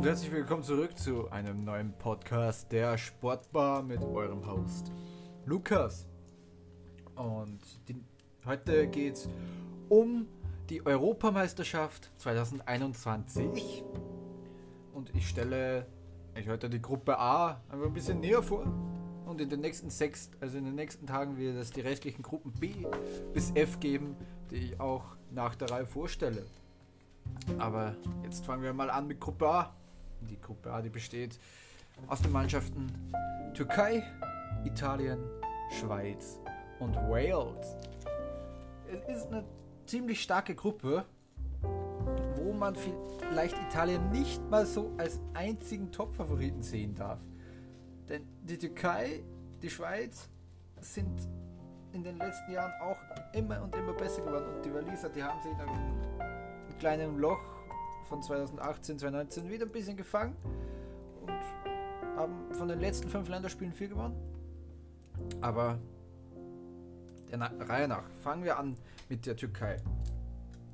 und 0.00 0.06
herzlich 0.06 0.32
willkommen 0.32 0.62
zurück 0.62 0.96
zu 0.96 1.30
einem 1.30 1.62
neuen 1.62 1.92
Podcast 1.92 2.72
der 2.72 2.96
Sportbar 2.96 3.82
mit 3.82 4.02
eurem 4.02 4.46
Host 4.46 4.90
Lukas. 5.44 6.08
Und 7.16 7.60
die, 7.86 8.02
heute 8.46 8.88
geht 8.88 9.16
es 9.16 9.28
um 9.90 10.26
die 10.70 10.86
Europameisterschaft 10.86 12.10
2021. 12.16 13.84
Und 14.94 15.14
ich 15.14 15.28
stelle 15.28 15.84
euch 16.34 16.48
heute 16.48 16.70
die 16.70 16.80
Gruppe 16.80 17.18
A 17.18 17.60
einfach 17.68 17.88
ein 17.88 17.92
bisschen 17.92 18.20
näher 18.20 18.42
vor. 18.42 18.64
Und 19.26 19.38
in 19.38 19.50
den 19.50 19.60
nächsten 19.60 19.90
sechs, 19.90 20.30
also 20.40 20.56
in 20.56 20.64
den 20.64 20.76
nächsten 20.76 21.06
Tagen 21.06 21.36
wird 21.36 21.56
es 21.56 21.72
die 21.72 21.82
restlichen 21.82 22.22
Gruppen 22.22 22.52
B 22.52 22.86
bis 23.34 23.50
F 23.54 23.78
geben, 23.80 24.16
die 24.50 24.56
ich 24.56 24.80
auch 24.80 25.04
nach 25.30 25.56
der 25.56 25.70
Reihe 25.70 25.84
vorstelle. 25.84 26.46
Aber 27.58 27.96
jetzt 28.22 28.46
fangen 28.46 28.62
wir 28.62 28.72
mal 28.72 28.88
an 28.88 29.06
mit 29.06 29.20
Gruppe 29.20 29.46
A. 29.46 29.74
Die 30.28 30.40
Gruppe 30.40 30.72
A, 30.72 30.82
die 30.82 30.90
besteht 30.90 31.38
aus 32.06 32.22
den 32.22 32.32
Mannschaften 32.32 32.90
Türkei, 33.54 34.02
Italien, 34.64 35.18
Schweiz 35.70 36.38
und 36.78 36.96
Wales. 36.96 37.76
Es 38.86 39.16
ist 39.16 39.26
eine 39.26 39.44
ziemlich 39.86 40.22
starke 40.22 40.54
Gruppe, 40.54 41.04
wo 42.36 42.52
man 42.52 42.74
vielleicht 42.74 43.56
Italien 43.68 44.10
nicht 44.10 44.42
mal 44.50 44.66
so 44.66 44.92
als 44.98 45.20
einzigen 45.34 45.90
Top-Favoriten 45.92 46.62
sehen 46.62 46.94
darf. 46.94 47.18
Denn 48.08 48.26
die 48.42 48.58
Türkei, 48.58 49.22
die 49.62 49.70
Schweiz 49.70 50.28
sind 50.80 51.20
in 51.92 52.02
den 52.02 52.18
letzten 52.18 52.52
Jahren 52.52 52.72
auch 52.80 52.98
immer 53.34 53.62
und 53.62 53.74
immer 53.74 53.92
besser 53.92 54.22
geworden. 54.22 54.56
Und 54.56 54.64
die 54.64 54.72
Waliser, 54.72 55.08
die 55.08 55.22
haben 55.22 55.40
sich 55.42 55.52
in 55.52 55.60
einem 55.60 56.78
kleinen 56.78 57.18
Loch 57.18 57.59
von 58.10 58.20
2018, 58.20 58.98
2019 58.98 59.48
wieder 59.48 59.64
ein 59.64 59.72
bisschen 59.72 59.96
gefangen 59.96 60.36
und 61.22 61.32
haben 62.16 62.52
von 62.52 62.68
den 62.68 62.80
letzten 62.80 63.08
fünf 63.08 63.28
Länderspielen 63.28 63.72
vier 63.72 63.88
gewonnen. 63.88 64.16
Aber 65.40 65.78
der 67.30 67.38
Na 67.38 67.50
Reihe 67.60 67.86
nach 67.88 68.04
fangen 68.22 68.44
wir 68.44 68.58
an 68.58 68.76
mit 69.08 69.24
der 69.24 69.36
Türkei. 69.36 69.76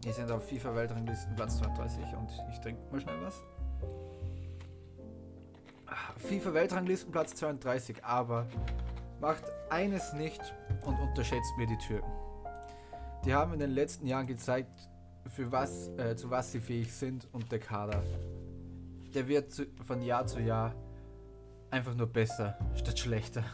Die 0.03 0.13
sind 0.13 0.31
auf 0.31 0.49
FIFA-Weltranglisten 0.49 1.35
Platz 1.37 1.59
32 1.59 2.05
und 2.17 2.31
ich 2.51 2.59
trinke 2.61 2.81
mal 2.91 3.01
schnell 3.01 3.21
was. 3.23 3.43
FIFA-Weltranglisten 6.17 7.13
Platz 7.13 7.35
32, 7.35 8.05
aber 8.05 8.47
macht 9.21 9.45
eines 9.69 10.13
nicht 10.15 10.41
und 10.85 10.99
unterschätzt 10.99 11.53
mir 11.59 11.67
die 11.67 11.79
Türken. 11.79 12.11
Die 13.25 13.35
haben 13.35 13.53
in 13.53 13.59
den 13.59 13.71
letzten 13.71 14.07
Jahren 14.07 14.27
gezeigt, 14.27 14.71
für 15.29 15.51
was, 15.51 15.89
äh, 15.97 16.17
zu 16.17 16.31
was 16.31 16.53
sie 16.53 16.61
fähig 16.61 16.93
sind 16.93 17.27
und 17.33 17.51
der 17.51 17.59
Kader, 17.59 18.03
der 19.15 19.29
wird 19.29 19.51
zu, 19.51 19.67
von 19.85 20.03
Jahr 20.03 20.27
zu 20.27 20.41
Jahr 20.41 20.75
einfach 21.71 21.95
nur 21.95 22.07
besser 22.07 22.59
statt 22.75 22.99
schlechter. 22.99 23.45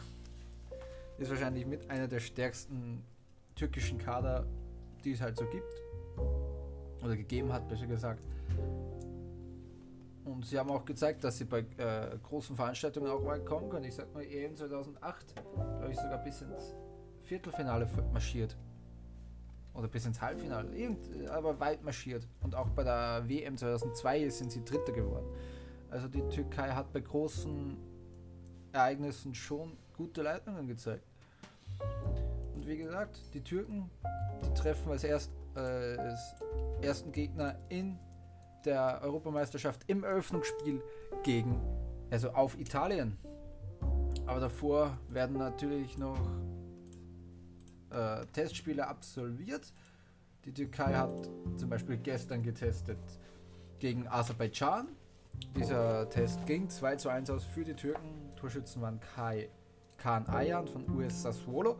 Ist 1.17 1.29
wahrscheinlich 1.29 1.65
mit 1.65 1.89
einer 1.89 2.07
der 2.07 2.19
stärksten 2.19 3.03
türkischen 3.55 3.97
Kader, 3.97 4.45
die 5.03 5.11
es 5.11 5.21
halt 5.21 5.37
so 5.37 5.45
gibt. 5.45 5.73
Oder 7.03 7.15
gegeben 7.15 7.51
hat, 7.51 7.67
besser 7.67 7.87
gesagt. 7.87 8.23
Und 10.25 10.45
sie 10.45 10.57
haben 10.57 10.71
auch 10.71 10.85
gezeigt, 10.85 11.23
dass 11.23 11.37
sie 11.37 11.45
bei 11.45 11.59
äh, 11.77 12.17
großen 12.23 12.55
Veranstaltungen 12.55 13.11
auch 13.11 13.25
weit 13.25 13.45
kommen 13.45 13.69
können. 13.69 13.85
Ich 13.85 13.95
sag 13.95 14.13
mal, 14.13 14.23
EM 14.23 14.55
2008, 14.55 15.35
glaube 15.53 15.91
ich, 15.91 15.97
sogar 15.97 16.23
bis 16.23 16.41
ins 16.41 16.73
Viertelfinale 17.23 17.87
marschiert 18.11 18.55
oder 19.73 19.87
bis 19.87 20.05
ins 20.05 20.21
Halbfinale, 20.21 20.75
irgend, 20.75 21.29
aber 21.29 21.59
weit 21.59 21.83
marschiert. 21.83 22.27
Und 22.41 22.55
auch 22.55 22.69
bei 22.69 22.83
der 22.83 23.23
WM 23.27 23.57
2002 23.57 24.29
sind 24.29 24.51
sie 24.51 24.63
Dritter 24.63 24.91
geworden. 24.91 25.25
Also 25.89 26.07
die 26.07 26.21
Türkei 26.29 26.69
hat 26.69 26.91
bei 26.93 26.99
großen 26.99 27.77
Ereignissen 28.71 29.33
schon 29.35 29.77
gute 29.95 30.21
Leitungen 30.21 30.67
gezeigt. 30.67 31.05
Und 32.55 32.67
wie 32.67 32.77
gesagt, 32.77 33.19
die 33.33 33.41
Türken, 33.41 33.89
die 34.43 34.53
treffen 34.53 34.91
als, 34.91 35.03
erst, 35.03 35.31
äh, 35.55 35.59
als 35.59 36.35
ersten 36.81 37.11
Gegner 37.11 37.57
in 37.69 37.97
der 38.65 39.01
Europameisterschaft 39.03 39.81
im 39.87 40.03
Eröffnungsspiel 40.03 40.81
gegen, 41.23 41.59
also 42.09 42.29
auf 42.29 42.59
Italien. 42.59 43.17
Aber 44.25 44.39
davor 44.39 44.97
werden 45.09 45.37
natürlich 45.37 45.97
noch 45.97 46.17
äh, 47.93 48.25
Testspiele 48.27 48.87
absolviert. 48.87 49.73
Die 50.45 50.53
Türkei 50.53 50.93
hat 50.93 51.29
zum 51.57 51.69
Beispiel 51.69 51.97
gestern 51.97 52.43
getestet 52.43 52.99
gegen 53.79 54.07
Aserbaidschan. 54.07 54.89
Dieser 55.55 56.09
Test 56.09 56.45
ging 56.45 56.69
2 56.69 56.95
zu 56.97 57.09
1 57.09 57.29
aus 57.29 57.45
für 57.45 57.63
die 57.63 57.73
Türken. 57.73 58.33
Torschützen 58.35 58.81
waren 58.81 58.99
Kai 58.99 59.49
Khan 59.97 60.27
Ayan 60.27 60.67
von 60.67 60.89
US 60.97 61.21
Sassuolo 61.21 61.79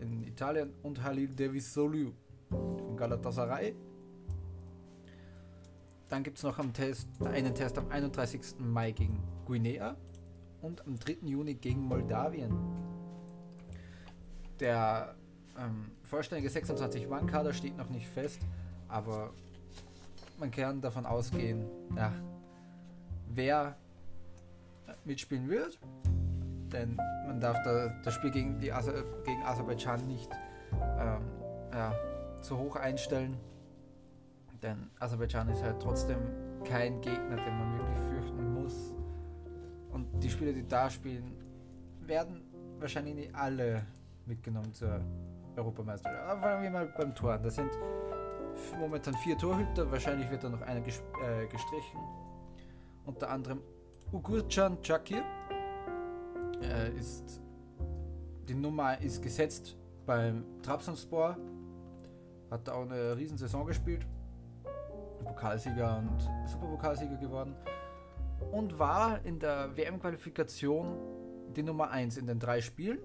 in 0.00 0.24
Italien 0.24 0.72
und 0.82 1.02
Halil 1.02 1.28
Devisolu 1.28 2.12
von 2.50 2.96
Galatasaray. 2.96 3.74
Dann 6.08 6.22
gibt 6.22 6.36
es 6.38 6.44
noch 6.44 6.58
am 6.58 6.72
Test, 6.72 7.08
einen 7.24 7.54
Test 7.54 7.78
am 7.78 7.88
31. 7.88 8.40
Mai 8.58 8.92
gegen 8.92 9.22
Guinea 9.44 9.96
und 10.62 10.86
am 10.86 10.98
3. 10.98 11.18
Juni 11.22 11.54
gegen 11.54 11.80
Moldawien. 11.80 12.52
Der 14.60 15.16
ähm, 15.58 15.90
vollständige 16.02 16.48
26-Mann-Kader 16.48 17.52
steht 17.52 17.76
noch 17.76 17.88
nicht 17.88 18.06
fest, 18.06 18.40
aber 18.88 19.32
man 20.38 20.50
kann 20.50 20.80
davon 20.80 21.06
ausgehen, 21.06 21.64
ja, 21.96 22.12
wer 23.28 23.76
mitspielen 25.04 25.48
wird. 25.48 25.78
Denn 26.72 26.96
man 27.26 27.40
darf 27.40 27.56
da, 27.64 27.88
das 28.04 28.14
Spiel 28.14 28.30
gegen, 28.30 28.58
die 28.58 28.72
Aser, 28.72 29.04
gegen 29.24 29.42
Aserbaidschan 29.44 30.06
nicht 30.06 30.30
ähm, 30.98 31.22
ja, 31.72 31.94
zu 32.40 32.58
hoch 32.58 32.76
einstellen. 32.76 33.36
Denn 34.62 34.90
Aserbaidschan 34.98 35.48
ist 35.48 35.62
halt 35.62 35.80
trotzdem 35.80 36.18
kein 36.64 37.00
Gegner, 37.00 37.36
den 37.36 37.58
man 37.58 37.78
wirklich 37.78 37.98
fürchten 38.08 38.54
muss. 38.54 38.94
Und 39.92 40.06
die 40.22 40.28
Spieler, 40.28 40.52
die 40.52 40.66
da 40.66 40.90
spielen, 40.90 41.36
werden 42.00 42.42
wahrscheinlich 42.78 43.14
nicht 43.14 43.34
alle 43.34 43.86
mitgenommen 44.26 44.72
zur 44.74 45.00
Europameisterschaft. 45.56 46.24
Aber 46.24 46.40
fangen 46.40 46.62
wir 46.62 46.70
mal 46.70 46.86
beim 46.86 47.14
Tor 47.14 47.32
an. 47.34 47.42
Das 47.42 47.54
sind 47.54 47.70
momentan 48.78 49.14
vier 49.14 49.36
Torhüter. 49.36 49.90
Wahrscheinlich 49.90 50.30
wird 50.30 50.44
da 50.44 50.48
noch 50.48 50.62
einer 50.62 50.80
ges 50.80 51.02
äh, 51.22 51.46
gestrichen. 51.46 52.00
Unter 53.04 53.30
anderem 53.30 53.60
Ugurcan 54.12 54.82
Çakir. 54.82 55.22
Äh, 56.62 56.98
ist 56.98 57.40
die 58.48 58.54
Nummer 58.54 59.00
ist 59.00 59.22
gesetzt 59.22 59.76
beim 60.06 60.44
Trabzonspor. 60.62 61.36
Hat 62.50 62.68
da 62.68 62.74
auch 62.74 62.82
eine 62.82 63.16
riesen 63.16 63.36
Saison 63.36 63.66
gespielt. 63.66 64.06
Pokalsieger 65.24 65.98
und 65.98 66.48
Superpokalsieger 66.48 67.16
geworden. 67.16 67.56
Und 68.52 68.78
war 68.78 69.24
in 69.24 69.38
der 69.38 69.76
WM-Qualifikation 69.76 70.96
die 71.56 71.62
Nummer 71.62 71.90
1 71.90 72.18
in 72.18 72.26
den 72.26 72.38
drei 72.38 72.60
Spielen 72.60 72.98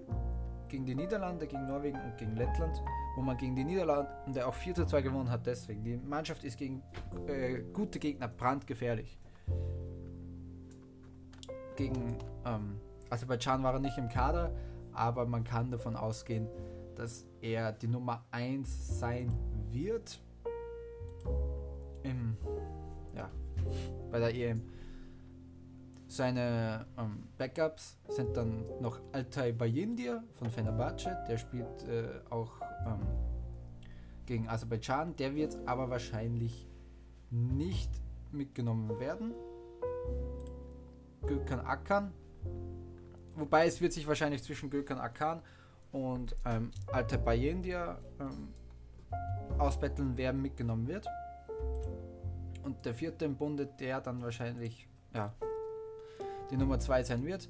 gegen 0.72 0.86
die 0.86 0.94
Niederlande, 0.94 1.46
gegen 1.46 1.66
Norwegen 1.66 2.00
und 2.00 2.16
gegen 2.16 2.34
Lettland, 2.34 2.82
wo 3.14 3.20
man 3.20 3.36
gegen 3.36 3.54
die 3.54 3.62
Niederlande 3.62 4.46
auch 4.46 4.54
4 4.54 4.74
zu 4.74 4.86
2 4.86 5.02
gewonnen 5.02 5.30
hat. 5.30 5.46
Deswegen, 5.46 5.84
die 5.84 5.98
Mannschaft 5.98 6.44
ist 6.44 6.56
gegen 6.56 6.82
äh, 7.26 7.60
gute 7.74 7.98
Gegner 7.98 8.26
brandgefährlich. 8.26 9.18
Gegen 11.76 12.16
ähm, 12.46 12.80
Aserbaidschan 13.10 13.62
war 13.62 13.74
er 13.74 13.80
nicht 13.80 13.98
im 13.98 14.08
Kader, 14.08 14.54
aber 14.94 15.26
man 15.26 15.44
kann 15.44 15.70
davon 15.70 15.94
ausgehen, 15.94 16.48
dass 16.96 17.26
er 17.42 17.72
die 17.72 17.88
Nummer 17.88 18.24
1 18.30 18.98
sein 18.98 19.30
wird. 19.70 20.22
Im, 22.02 22.38
ja, 23.14 23.30
bei 24.10 24.18
der 24.18 24.34
EM. 24.34 24.62
Seine 26.12 26.84
ähm, 26.98 27.22
Backups 27.38 27.96
sind 28.10 28.36
dann 28.36 28.66
noch 28.82 29.00
Altay 29.12 29.50
Bayindir 29.50 30.22
von 30.34 30.50
Fenerbahce, 30.50 31.16
der 31.26 31.38
spielt 31.38 31.88
äh, 31.88 32.20
auch 32.28 32.60
ähm, 32.86 33.00
gegen 34.26 34.46
Aserbaidschan, 34.46 35.16
der 35.16 35.34
wird 35.34 35.56
aber 35.64 35.88
wahrscheinlich 35.88 36.68
nicht 37.30 37.90
mitgenommen 38.30 39.00
werden. 39.00 39.32
Gökhan 41.26 41.60
Akan, 41.60 42.12
wobei 43.34 43.66
es 43.66 43.80
wird 43.80 43.94
sich 43.94 44.06
wahrscheinlich 44.06 44.42
zwischen 44.42 44.68
Gökhan 44.68 44.98
Akan 44.98 45.40
und 45.92 46.36
ähm, 46.44 46.72
Altay 46.88 47.16
Bayindir 47.16 47.98
ähm, 48.20 48.48
ausbetteln, 49.58 50.12
wer 50.16 50.34
mitgenommen 50.34 50.86
wird. 50.88 51.06
Und 52.64 52.84
der 52.84 52.92
vierte 52.92 53.24
im 53.24 53.34
Bunde, 53.34 53.64
der 53.64 54.02
dann 54.02 54.20
wahrscheinlich 54.20 54.86
ja, 55.14 55.32
die 56.50 56.56
Nummer 56.56 56.78
2 56.78 57.04
sein 57.04 57.24
wird, 57.24 57.48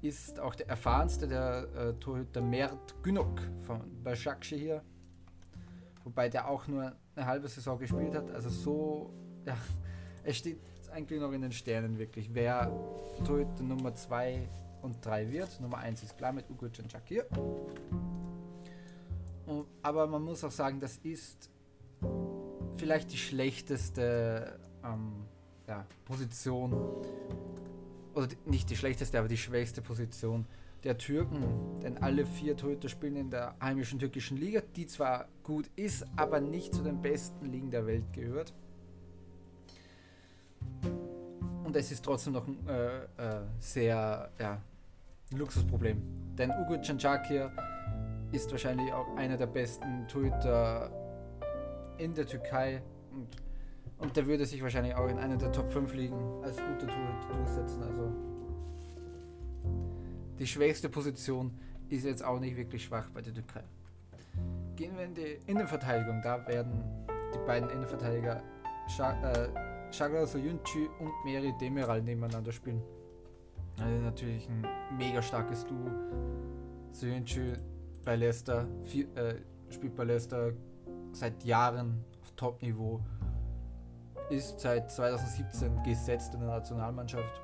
ist 0.00 0.38
auch 0.40 0.54
der 0.54 0.68
erfahrenste 0.68 1.26
der 1.26 1.68
äh, 1.74 1.92
Torhüter 1.94 2.40
Mert 2.40 3.02
Günok 3.02 3.40
von 3.60 3.80
Başakşehir 4.02 4.60
hier. 4.60 4.82
Wobei 6.04 6.28
der 6.28 6.48
auch 6.48 6.66
nur 6.68 6.92
eine 7.14 7.26
halbe 7.26 7.48
Saison 7.48 7.78
gespielt 7.78 8.14
hat. 8.14 8.30
Also 8.30 8.48
so, 8.48 9.12
ja, 9.44 9.56
es 10.24 10.36
steht 10.38 10.60
eigentlich 10.92 11.20
noch 11.20 11.32
in 11.32 11.42
den 11.42 11.52
Sternen 11.52 11.98
wirklich, 11.98 12.30
wer 12.32 12.72
Torhüter 13.24 13.62
Nummer 13.62 13.94
2 13.94 14.48
und 14.82 15.04
3 15.04 15.30
wird. 15.30 15.60
Nummer 15.60 15.78
1 15.78 16.02
ist 16.02 16.16
klar 16.16 16.32
mit 16.32 16.48
Ugo 16.48 16.68
Cancakir. 16.70 17.26
Aber 19.82 20.06
man 20.06 20.22
muss 20.22 20.44
auch 20.44 20.50
sagen, 20.50 20.78
das 20.80 20.98
ist 20.98 21.50
vielleicht 22.76 23.12
die 23.12 23.16
schlechteste 23.18 24.58
ähm, 24.84 25.26
ja, 25.66 25.86
Position, 26.04 26.74
oder 28.18 28.28
nicht 28.46 28.68
die 28.68 28.76
schlechteste, 28.76 29.18
aber 29.18 29.28
die 29.28 29.36
schwächste 29.36 29.80
Position 29.80 30.44
der 30.82 30.98
Türken, 30.98 31.80
denn 31.82 31.98
alle 31.98 32.26
vier 32.26 32.56
Torhüter 32.56 32.88
spielen 32.88 33.16
in 33.16 33.30
der 33.30 33.54
heimischen 33.60 33.98
türkischen 33.98 34.36
Liga, 34.36 34.60
die 34.76 34.86
zwar 34.86 35.28
gut 35.42 35.70
ist, 35.76 36.04
aber 36.16 36.40
nicht 36.40 36.74
zu 36.74 36.82
den 36.82 37.00
besten 37.00 37.46
Ligen 37.46 37.70
der 37.70 37.86
Welt 37.86 38.12
gehört. 38.12 38.52
Und 41.64 41.76
es 41.76 41.92
ist 41.92 42.04
trotzdem 42.04 42.32
noch 42.32 42.46
ein 42.46 42.66
äh, 42.66 42.98
äh, 42.98 43.44
sehr 43.58 44.30
ja, 44.38 44.60
Luxusproblem. 45.32 46.02
Denn 46.36 46.50
Ugo 46.50 46.80
Cancakir 46.80 47.52
ist 48.32 48.50
wahrscheinlich 48.50 48.92
auch 48.92 49.16
einer 49.16 49.36
der 49.36 49.46
besten 49.46 50.06
Torhüter 50.08 50.90
in 51.98 52.14
der 52.14 52.26
Türkei 52.26 52.82
und, 53.12 53.28
und 53.98 54.16
der 54.16 54.26
würde 54.26 54.46
sich 54.46 54.62
wahrscheinlich 54.62 54.94
auch 54.94 55.08
in 55.08 55.18
einer 55.18 55.36
der 55.36 55.52
Top 55.52 55.68
5 55.72 55.92
Ligen 55.94 56.42
als 56.42 56.56
guter 56.56 56.86
Torhüter 56.86 57.34
durchsetzen. 57.34 57.82
Also 57.82 58.12
die 60.38 60.46
schwächste 60.46 60.88
Position 60.88 61.50
ist 61.88 62.04
jetzt 62.04 62.24
auch 62.24 62.38
nicht 62.38 62.56
wirklich 62.56 62.84
schwach 62.84 63.10
bei 63.10 63.20
der 63.20 63.34
Türkei. 63.34 63.64
Gehen 64.76 64.96
wir 64.96 65.04
in 65.04 65.14
die 65.14 65.38
Innenverteidigung. 65.46 66.20
Da 66.22 66.46
werden 66.46 66.84
die 67.34 67.46
beiden 67.46 67.68
Innenverteidiger 67.70 68.42
Shagla 68.86 70.22
äh, 70.22 70.26
Soyuncu 70.26 70.88
und 71.00 71.10
Meri 71.24 71.52
Demiral 71.60 72.02
nebeneinander 72.02 72.52
spielen. 72.52 72.80
Also 73.80 73.98
natürlich 73.98 74.48
ein 74.48 74.64
mega 74.96 75.20
starkes 75.20 75.66
Duo. 75.66 75.90
Soyuncu 76.92 77.54
bei 78.04 78.16
Leicester, 78.16 78.66
viel, 78.84 79.08
äh, 79.16 79.34
spielt 79.72 79.96
bei 79.96 80.04
Leicester 80.04 80.52
seit 81.12 81.44
Jahren 81.44 82.04
auf 82.22 82.30
Top-Niveau, 82.36 83.00
ist 84.30 84.60
seit 84.60 84.90
2017 84.90 85.82
gesetzt 85.82 86.34
in 86.34 86.40
der 86.40 86.50
Nationalmannschaft, 86.50 87.40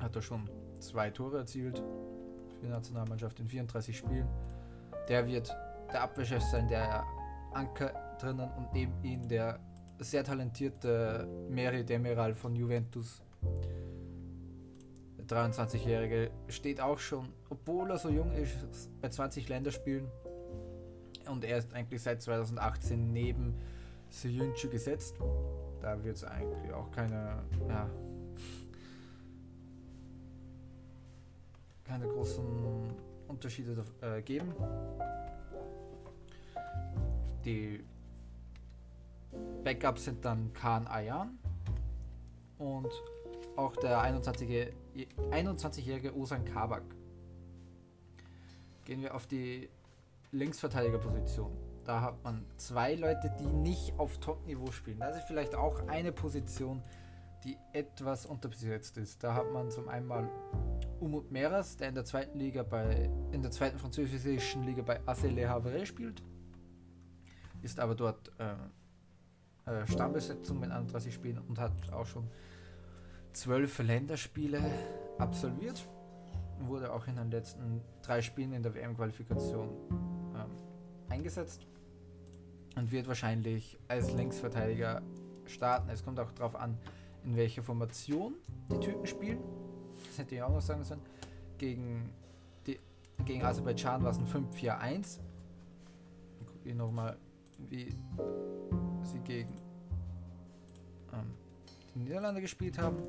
hat 0.00 0.16
er 0.16 0.22
schon 0.22 0.48
zwei 0.80 1.10
Tore 1.10 1.38
erzielt 1.38 1.78
für 1.78 2.60
die 2.62 2.68
Nationalmannschaft 2.68 3.38
in 3.40 3.48
34 3.48 3.96
Spielen. 3.96 4.28
Der 5.08 5.26
wird 5.26 5.54
der 5.92 6.02
Abwehrchef 6.02 6.42
sein, 6.42 6.68
der 6.68 7.04
Anker 7.52 7.92
drinnen 8.18 8.50
und 8.56 8.72
neben 8.72 8.92
ihm 9.02 9.28
der 9.28 9.58
sehr 9.98 10.24
talentierte 10.24 11.26
Meri 11.48 11.84
Demiral 11.84 12.34
von 12.34 12.54
Juventus. 12.54 13.22
Der 15.18 15.26
23-Jährige 15.26 16.30
steht 16.48 16.80
auch 16.80 16.98
schon, 16.98 17.28
obwohl 17.50 17.90
er 17.90 17.98
so 17.98 18.08
jung 18.08 18.32
ist, 18.32 18.56
bei 19.00 19.08
20 19.08 19.48
Länderspielen. 19.48 20.08
Und 21.28 21.44
er 21.44 21.58
ist 21.58 21.74
eigentlich 21.74 22.02
seit 22.02 22.22
2018 22.22 23.12
neben 23.12 23.54
Seyuncu 24.10 24.68
gesetzt. 24.70 25.16
Da 25.80 26.02
wird 26.02 26.16
es 26.16 26.24
eigentlich 26.24 26.72
auch 26.72 26.90
keine 26.90 27.42
ja, 27.68 27.88
keine 31.84 32.06
großen 32.06 32.44
Unterschiede 33.28 33.84
äh, 34.02 34.20
geben. 34.22 34.52
Die 37.44 37.84
Backups 39.64 40.04
sind 40.04 40.24
dann 40.24 40.52
Khan 40.52 40.86
Ayan 40.86 41.38
und 42.58 42.90
auch 43.56 43.74
der 43.76 43.98
21-jährige 44.02 44.74
21 45.30 46.14
Osan 46.14 46.44
Kabak. 46.44 46.82
Gehen 48.84 49.02
wir 49.02 49.14
auf 49.14 49.26
die 49.26 49.68
Linksverteidigerposition. 50.32 51.67
Da 51.88 52.02
hat 52.02 52.22
man 52.22 52.44
zwei 52.58 52.96
Leute, 52.96 53.34
die 53.40 53.46
nicht 53.46 53.98
auf 53.98 54.18
Top-Niveau 54.18 54.70
spielen. 54.72 55.00
Das 55.00 55.16
ist 55.16 55.26
vielleicht 55.26 55.54
auch 55.54 55.88
eine 55.88 56.12
Position, 56.12 56.82
die 57.44 57.56
etwas 57.72 58.26
unterbesetzt 58.26 58.98
ist. 58.98 59.24
Da 59.24 59.32
hat 59.32 59.50
man 59.54 59.70
zum 59.70 59.88
einen 59.88 60.06
mal 60.06 60.28
Umut 61.00 61.30
Meras, 61.30 61.78
der 61.78 61.88
in 61.88 61.94
der 61.94 62.04
zweiten 62.04 62.38
Liga 62.38 62.62
bei 62.62 63.10
in 63.32 63.40
der 63.40 63.50
zweiten 63.50 63.78
französischen 63.78 64.64
Liga 64.64 64.82
bei 64.82 65.00
AC 65.06 65.30
Le 65.30 65.48
Havre 65.48 65.86
spielt, 65.86 66.22
ist 67.62 67.80
aber 67.80 67.94
dort 67.94 68.32
äh, 68.38 69.70
äh, 69.70 69.86
Stammbesetzung 69.86 70.60
mit 70.60 70.70
31 70.70 71.14
Spielen 71.14 71.38
und 71.38 71.58
hat 71.58 71.90
auch 71.90 72.04
schon 72.04 72.28
zwölf 73.32 73.78
Länderspiele 73.78 74.60
absolviert. 75.16 75.88
Wurde 76.60 76.92
auch 76.92 77.06
in 77.06 77.16
den 77.16 77.30
letzten 77.30 77.80
drei 78.02 78.20
Spielen 78.20 78.52
in 78.52 78.62
der 78.62 78.74
WM-Qualifikation 78.74 79.70
ähm, 80.34 80.50
eingesetzt 81.08 81.66
und 82.78 82.92
wird 82.92 83.08
wahrscheinlich 83.08 83.76
als 83.88 84.12
Linksverteidiger 84.12 85.02
starten. 85.46 85.90
Es 85.90 86.04
kommt 86.04 86.18
auch 86.20 86.32
darauf 86.32 86.56
an, 86.56 86.78
in 87.24 87.36
welcher 87.36 87.62
Formation 87.62 88.34
die 88.70 88.78
Türken 88.78 89.06
spielen 89.06 89.38
das 90.06 90.18
hätte 90.18 90.34
ich 90.34 90.42
auch 90.42 90.50
noch 90.50 90.60
sagen 90.60 90.84
sollen. 90.84 91.00
Gegen, 91.56 92.10
die, 92.66 92.78
gegen 93.24 93.44
Aserbaidschan 93.44 94.02
war 94.02 94.10
es 94.10 94.18
ein 94.18 94.26
5-4-1. 94.26 95.18
Gucke 96.46 96.68
ich 96.68 96.74
nochmal, 96.74 97.16
wie 97.68 97.94
sie 99.02 99.20
gegen 99.20 99.54
ähm, 101.12 101.34
die 101.94 102.00
Niederlande 102.00 102.40
gespielt 102.40 102.78
haben. 102.78 103.02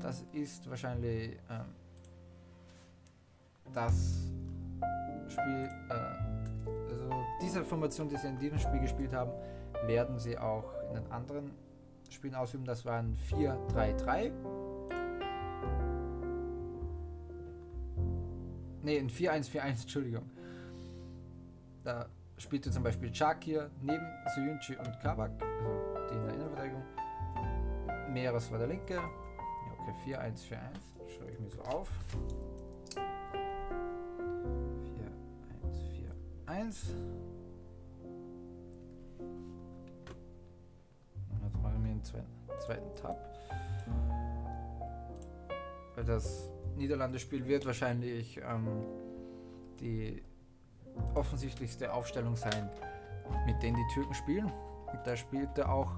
Das 0.00 0.24
ist 0.32 0.68
wahrscheinlich 0.68 1.38
ähm, 1.50 1.66
das 3.72 4.30
Spiel, 5.28 5.70
äh, 5.90 6.51
diese 7.40 7.64
Formation, 7.64 8.08
die 8.08 8.16
sie 8.16 8.28
in 8.28 8.38
diesem 8.38 8.58
Spiel 8.58 8.80
gespielt 8.80 9.12
haben, 9.12 9.32
werden 9.86 10.18
sie 10.18 10.38
auch 10.38 10.64
in 10.88 10.94
den 10.94 11.10
anderen 11.10 11.50
Spielen 12.10 12.34
ausüben. 12.34 12.64
Das 12.64 12.84
waren 12.84 13.16
4-3-3 13.30 14.32
Ne, 18.82 18.96
in 18.96 19.08
4-1-4-1, 19.08 19.82
Entschuldigung. 19.82 20.28
Da 21.84 22.06
spielte 22.36 22.70
zum 22.70 22.82
Beispiel 22.82 23.12
Chakir 23.12 23.70
neben 23.80 24.04
Suyunchi 24.34 24.76
und 24.76 24.98
Kabak, 25.00 25.30
also 25.40 26.08
die 26.10 26.16
in 26.16 26.24
der 26.24 26.34
Innenverteidigung. 26.34 26.82
Meeres 28.08 28.50
war 28.50 28.58
der 28.58 28.66
linke. 28.66 29.00
Okay, 29.78 30.16
4-1-4-1. 30.16 30.58
Schaue 31.16 31.30
ich 31.30 31.38
mir 31.38 31.50
so 31.50 31.62
auf. 31.62 31.88
4-1-4-1. 36.62 36.94
Jetzt 41.42 41.62
mache 41.62 41.74
ich 41.74 41.80
mir 41.80 41.90
einen 41.90 42.04
zweiten, 42.04 42.26
zweiten 42.60 42.94
Tab. 42.94 43.18
Weil 45.94 46.04
das 46.04 46.50
Niederlande-Spiel 46.76 47.46
wird 47.46 47.66
wahrscheinlich 47.66 48.38
ähm, 48.38 48.68
die 49.80 50.22
offensichtlichste 51.14 51.92
Aufstellung 51.92 52.36
sein, 52.36 52.70
mit 53.46 53.62
denen 53.62 53.76
die 53.76 53.94
Türken 53.94 54.14
spielen. 54.14 54.46
Und 54.46 55.06
da 55.06 55.16
spielte 55.16 55.68
auch 55.68 55.92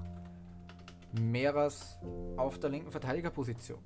Meras 1.13 1.97
auf 2.37 2.59
der 2.59 2.69
linken 2.69 2.91
Verteidigerposition. 2.91 3.79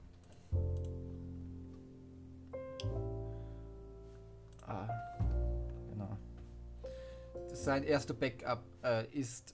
Sein 7.60 7.84
erster 7.84 8.14
Backup 8.14 8.64
äh, 8.86 9.06
ist 9.12 9.54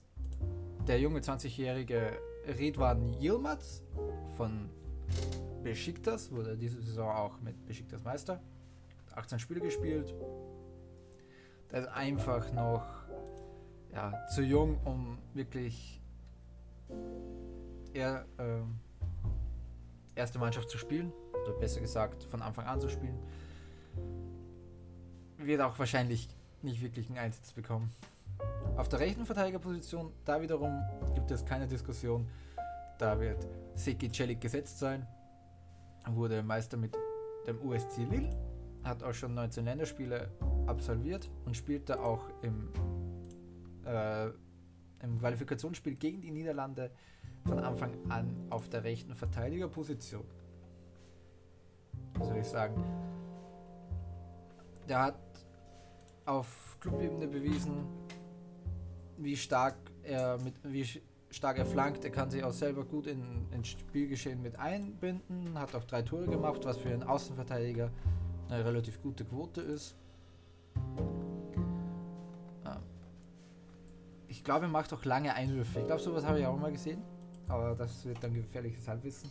der 0.86 1.00
junge 1.00 1.18
20-jährige 1.18 2.12
Redwan 2.46 3.12
Yilmaz 3.20 3.82
von 4.36 4.70
Besiktas, 5.64 6.30
wurde 6.30 6.56
diese 6.56 6.80
Saison 6.80 7.10
auch 7.10 7.40
mit 7.40 7.66
Besiktas 7.66 8.04
Meister. 8.04 8.40
18 9.16 9.40
Spiele 9.40 9.60
gespielt. 9.60 10.14
Der 11.72 11.80
ist 11.80 11.88
einfach 11.88 12.52
noch 12.52 12.86
ja, 13.92 14.24
zu 14.28 14.42
jung, 14.42 14.78
um 14.84 15.18
wirklich 15.34 16.00
eher, 17.92 18.24
äh, 18.38 18.60
erste 20.14 20.38
Mannschaft 20.38 20.70
zu 20.70 20.78
spielen. 20.78 21.12
Oder 21.42 21.54
besser 21.54 21.80
gesagt, 21.80 22.22
von 22.22 22.40
Anfang 22.40 22.66
an 22.66 22.80
zu 22.80 22.88
spielen. 22.88 23.18
Wird 25.38 25.60
auch 25.60 25.76
wahrscheinlich 25.76 26.28
nicht 26.62 26.82
wirklich 26.82 27.08
einen 27.08 27.18
Einsatz 27.18 27.52
bekommen. 27.52 27.90
Auf 28.76 28.88
der 28.88 29.00
rechten 29.00 29.24
Verteidigerposition, 29.24 30.12
da 30.24 30.40
wiederum 30.40 30.82
gibt 31.14 31.30
es 31.30 31.44
keine 31.44 31.66
Diskussion. 31.66 32.28
Da 32.98 33.18
wird 33.18 33.46
Seki 33.74 34.10
Celik 34.10 34.40
gesetzt 34.40 34.78
sein 34.78 35.06
wurde 36.14 36.42
Meister 36.42 36.76
mit 36.76 36.96
dem 37.46 37.60
USC 37.62 38.04
Lille, 38.04 38.30
hat 38.84 39.02
auch 39.02 39.14
schon 39.14 39.34
19 39.34 39.64
Länderspiele 39.64 40.30
absolviert 40.66 41.28
und 41.44 41.56
spielte 41.56 42.00
auch 42.00 42.24
im, 42.42 42.70
äh, 43.84 44.26
im 45.02 45.18
Qualifikationsspiel 45.18 45.96
gegen 45.96 46.20
die 46.20 46.30
Niederlande 46.30 46.90
von 47.44 47.58
Anfang 47.58 47.92
an 48.08 48.34
auf 48.50 48.68
der 48.68 48.84
rechten 48.84 49.14
Verteidigerposition. 49.14 50.24
Soll 52.18 52.38
ich 52.38 52.46
sagen? 52.46 52.82
Der 54.88 55.02
hat 55.02 55.25
auf 56.26 56.76
Clubebene 56.80 57.26
bewiesen, 57.26 57.86
wie 59.16 59.36
stark 59.36 59.76
er 60.02 60.38
mit 60.38 60.54
wie 60.62 60.84
stark 61.30 61.58
er 61.58 61.66
flankt. 61.66 62.04
Er 62.04 62.10
kann 62.10 62.30
sich 62.30 62.42
auch 62.44 62.52
selber 62.52 62.84
gut 62.84 63.06
in, 63.06 63.46
ins 63.52 63.68
Spielgeschehen 63.68 64.42
mit 64.42 64.58
einbinden. 64.58 65.58
Hat 65.58 65.74
auch 65.74 65.84
drei 65.84 66.02
Tore 66.02 66.26
gemacht, 66.26 66.64
was 66.64 66.76
für 66.78 66.88
einen 66.88 67.02
Außenverteidiger 67.02 67.90
eine 68.48 68.64
relativ 68.64 69.02
gute 69.02 69.24
Quote 69.24 69.60
ist. 69.60 69.96
Ähm, 72.64 72.82
ich 74.28 74.44
glaube, 74.44 74.66
er 74.66 74.70
macht 74.70 74.92
auch 74.92 75.04
lange 75.04 75.34
Einwürfe. 75.34 75.80
Ich 75.80 75.86
glaube, 75.86 76.00
sowas 76.00 76.24
habe 76.24 76.40
ich 76.40 76.46
auch 76.46 76.56
mal 76.56 76.72
gesehen. 76.72 77.02
Aber 77.48 77.74
das 77.74 78.04
wird 78.04 78.22
dann 78.22 78.34
gefährliches 78.34 78.88
Halbwissen. 78.88 79.30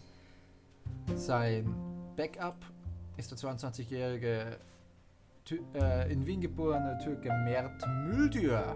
Sein 1.16 1.74
Backup 2.16 2.56
ist 3.18 3.32
der 3.32 3.38
22-jährige 3.38 4.58
äh, 5.52 6.12
in 6.12 6.26
Wien 6.26 6.42
geborene 6.42 6.98
Türke 7.04 7.30
Mert 7.30 7.86
Müldür, 8.08 8.76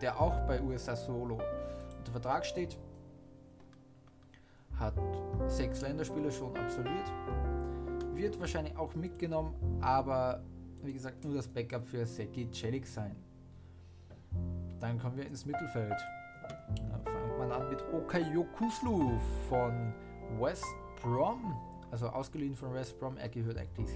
der 0.00 0.20
auch 0.20 0.46
bei 0.46 0.60
USA 0.62 0.94
Solo 0.94 1.40
unter 1.98 2.12
Vertrag 2.12 2.46
steht. 2.46 2.78
Hat 4.78 4.94
sechs 5.48 5.80
Länderspiele 5.80 6.30
schon 6.30 6.56
absolviert. 6.56 7.12
Wird 8.14 8.38
wahrscheinlich 8.38 8.76
auch 8.76 8.94
mitgenommen, 8.94 9.54
aber 9.80 10.42
wie 10.82 10.92
gesagt 10.92 11.24
nur 11.24 11.34
das 11.34 11.48
Backup 11.48 11.84
für 11.84 12.06
Seki 12.06 12.50
Celik 12.52 12.86
sein. 12.86 13.16
Dann 14.80 14.98
kommen 14.98 15.16
wir 15.16 15.26
ins 15.26 15.44
Mittelfeld. 15.44 15.96
Dann 16.90 17.04
fängt 17.04 17.38
man 17.38 17.50
an 17.50 17.68
mit 17.68 17.82
Okayokuslu 17.92 19.18
von 19.48 19.92
West 20.38 20.64
Brom. 21.02 21.56
Also 21.90 22.08
ausgeliehen 22.08 22.54
von 22.54 22.72
West 22.74 22.98
Brom. 23.00 23.16
Er 23.16 23.28
gehört 23.28 23.58
eigentlich 23.58 23.90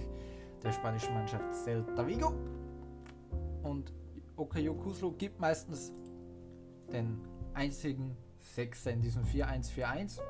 der 0.63 0.73
spanischen 0.73 1.15
Mannschaft 1.15 1.45
Celta 1.55 2.07
Vigo. 2.07 2.33
Und 3.63 3.93
Okayokuslu 4.37 5.13
gibt 5.13 5.41
meistens 5.41 5.93
den 6.93 7.21
einzigen 7.55 8.17
Sechser 8.41 8.91
in 8.93 9.01
diesem 9.01 9.25
4-1-4-1. 9.25 10.21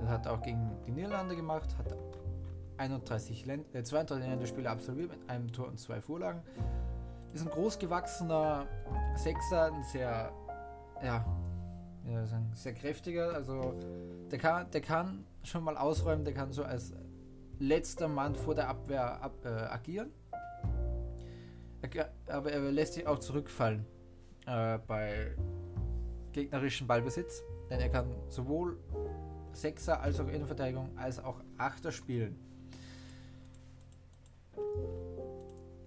Das 0.00 0.08
hat 0.08 0.26
auch 0.26 0.42
gegen 0.42 0.70
die 0.86 0.92
Niederlande 0.92 1.36
gemacht, 1.36 1.76
hat 1.78 1.94
31 2.76 3.46
Länd 3.46 3.74
äh, 3.74 3.82
32 3.82 4.28
Länderspiele 4.28 4.68
absolviert 4.68 5.10
mit 5.10 5.30
einem 5.30 5.52
Tor 5.52 5.68
und 5.68 5.78
zwei 5.78 6.00
Vorlagen. 6.00 6.42
Ist 7.32 7.42
ein 7.46 7.50
großgewachsener 7.50 8.66
Sechser, 9.16 9.72
ein 9.72 9.82
sehr, 9.84 10.32
ja, 11.02 11.24
ja 12.06 12.26
sehr 12.54 12.74
kräftiger. 12.74 13.34
Also 13.34 13.74
der 14.30 14.38
kann, 14.38 14.70
der 14.70 14.80
kann 14.80 15.24
schon 15.42 15.64
mal 15.64 15.76
ausräumen, 15.76 16.24
der 16.24 16.34
kann 16.34 16.52
so 16.52 16.64
als 16.64 16.92
letzter 17.58 18.08
Mann 18.08 18.34
vor 18.34 18.54
der 18.54 18.68
Abwehr 18.68 19.22
ab, 19.22 19.44
äh, 19.44 19.48
agieren. 19.48 20.10
Er, 21.82 22.10
aber 22.28 22.50
er 22.50 22.60
lässt 22.72 22.94
sich 22.94 23.06
auch 23.06 23.18
zurückfallen 23.18 23.84
äh, 24.46 24.78
bei 24.86 25.36
gegnerischen 26.32 26.86
Ballbesitz, 26.86 27.42
denn 27.70 27.80
er 27.80 27.88
kann 27.90 28.14
sowohl 28.28 28.78
Sechser 29.52 30.00
als 30.00 30.18
auch 30.18 30.28
Innenverteidigung 30.28 30.96
als 30.96 31.22
auch 31.22 31.40
Achter 31.58 31.92
spielen. 31.92 32.38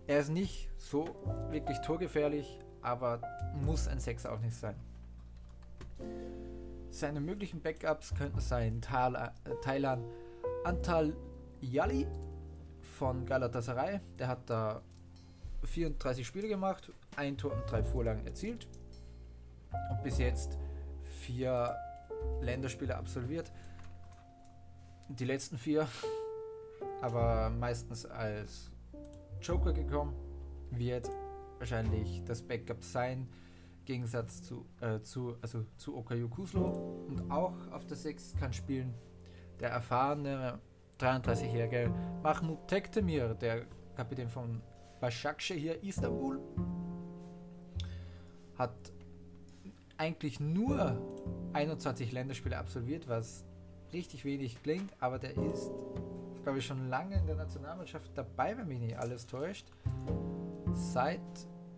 Er 0.07 0.19
ist 0.19 0.29
nicht 0.29 0.69
so 0.77 1.05
wirklich 1.49 1.79
torgefährlich, 1.81 2.59
aber 2.81 3.19
muss 3.65 3.87
ein 3.87 3.99
Sechser 3.99 4.31
auch 4.31 4.39
nicht 4.39 4.55
sein. 4.55 4.75
Seine 6.89 7.19
möglichen 7.19 7.61
Backups 7.61 8.15
könnten 8.15 8.39
sein 8.39 8.81
äh, 8.81 9.55
Thailand 9.61 10.05
Antal 10.63 11.13
Yali 11.61 12.07
von 12.97 13.25
Galatasaray. 13.25 13.99
Der 14.19 14.27
hat 14.27 14.49
da 14.49 14.81
34 15.63 16.25
Spiele 16.25 16.47
gemacht, 16.47 16.91
ein 17.15 17.37
Tor 17.37 17.53
und 17.53 17.69
drei 17.69 17.83
Vorlagen 17.83 18.25
erzielt 18.25 18.67
und 19.89 20.03
bis 20.03 20.17
jetzt 20.17 20.57
vier 21.19 21.75
Länderspiele 22.41 22.95
absolviert. 22.95 23.51
Die 25.09 25.25
letzten 25.25 25.57
vier 25.57 25.87
aber 27.01 27.49
meistens 27.49 28.05
als 28.05 28.71
Joker 29.41 29.73
gekommen, 29.73 30.13
wird 30.71 31.09
wahrscheinlich 31.59 32.23
das 32.25 32.41
Backup 32.41 32.83
sein. 32.83 33.27
Gegensatz 33.85 34.41
zu, 34.41 34.65
äh, 34.81 34.99
zu, 35.01 35.37
also 35.41 35.65
zu 35.77 35.95
Okayo 35.95 36.27
Kuslo 36.27 37.05
und 37.07 37.31
auch 37.31 37.55
auf 37.71 37.85
der 37.85 37.95
6 37.95 38.35
kann 38.35 38.51
spielen 38.51 38.93
der 39.59 39.69
erfahrene 39.69 40.59
33-jährige 40.99 41.91
Mahmoud 42.23 42.67
Tektemir, 42.67 43.33
der 43.35 43.65
Kapitän 43.95 44.27
von 44.27 44.61
Başakşehir 45.01 45.61
hier 45.61 45.83
Istanbul, 45.83 46.39
hat 48.57 48.75
eigentlich 49.97 50.39
nur 50.39 50.97
21 51.53 52.11
Länderspiele 52.11 52.57
absolviert, 52.57 53.07
was 53.07 53.45
richtig 53.93 54.25
wenig 54.25 54.61
klingt, 54.63 54.91
aber 54.99 55.19
der 55.19 55.37
ist, 55.37 55.71
glaube 56.43 56.59
ich, 56.59 56.65
schon 56.65 56.89
lange 56.89 57.15
in 57.19 57.27
der 57.27 57.35
Nationalmannschaft 57.35 58.11
dabei, 58.15 58.57
wenn 58.57 58.67
mich 58.67 58.79
nicht 58.79 58.97
alles 58.97 59.25
täuscht. 59.27 59.67
Seit, 60.73 61.21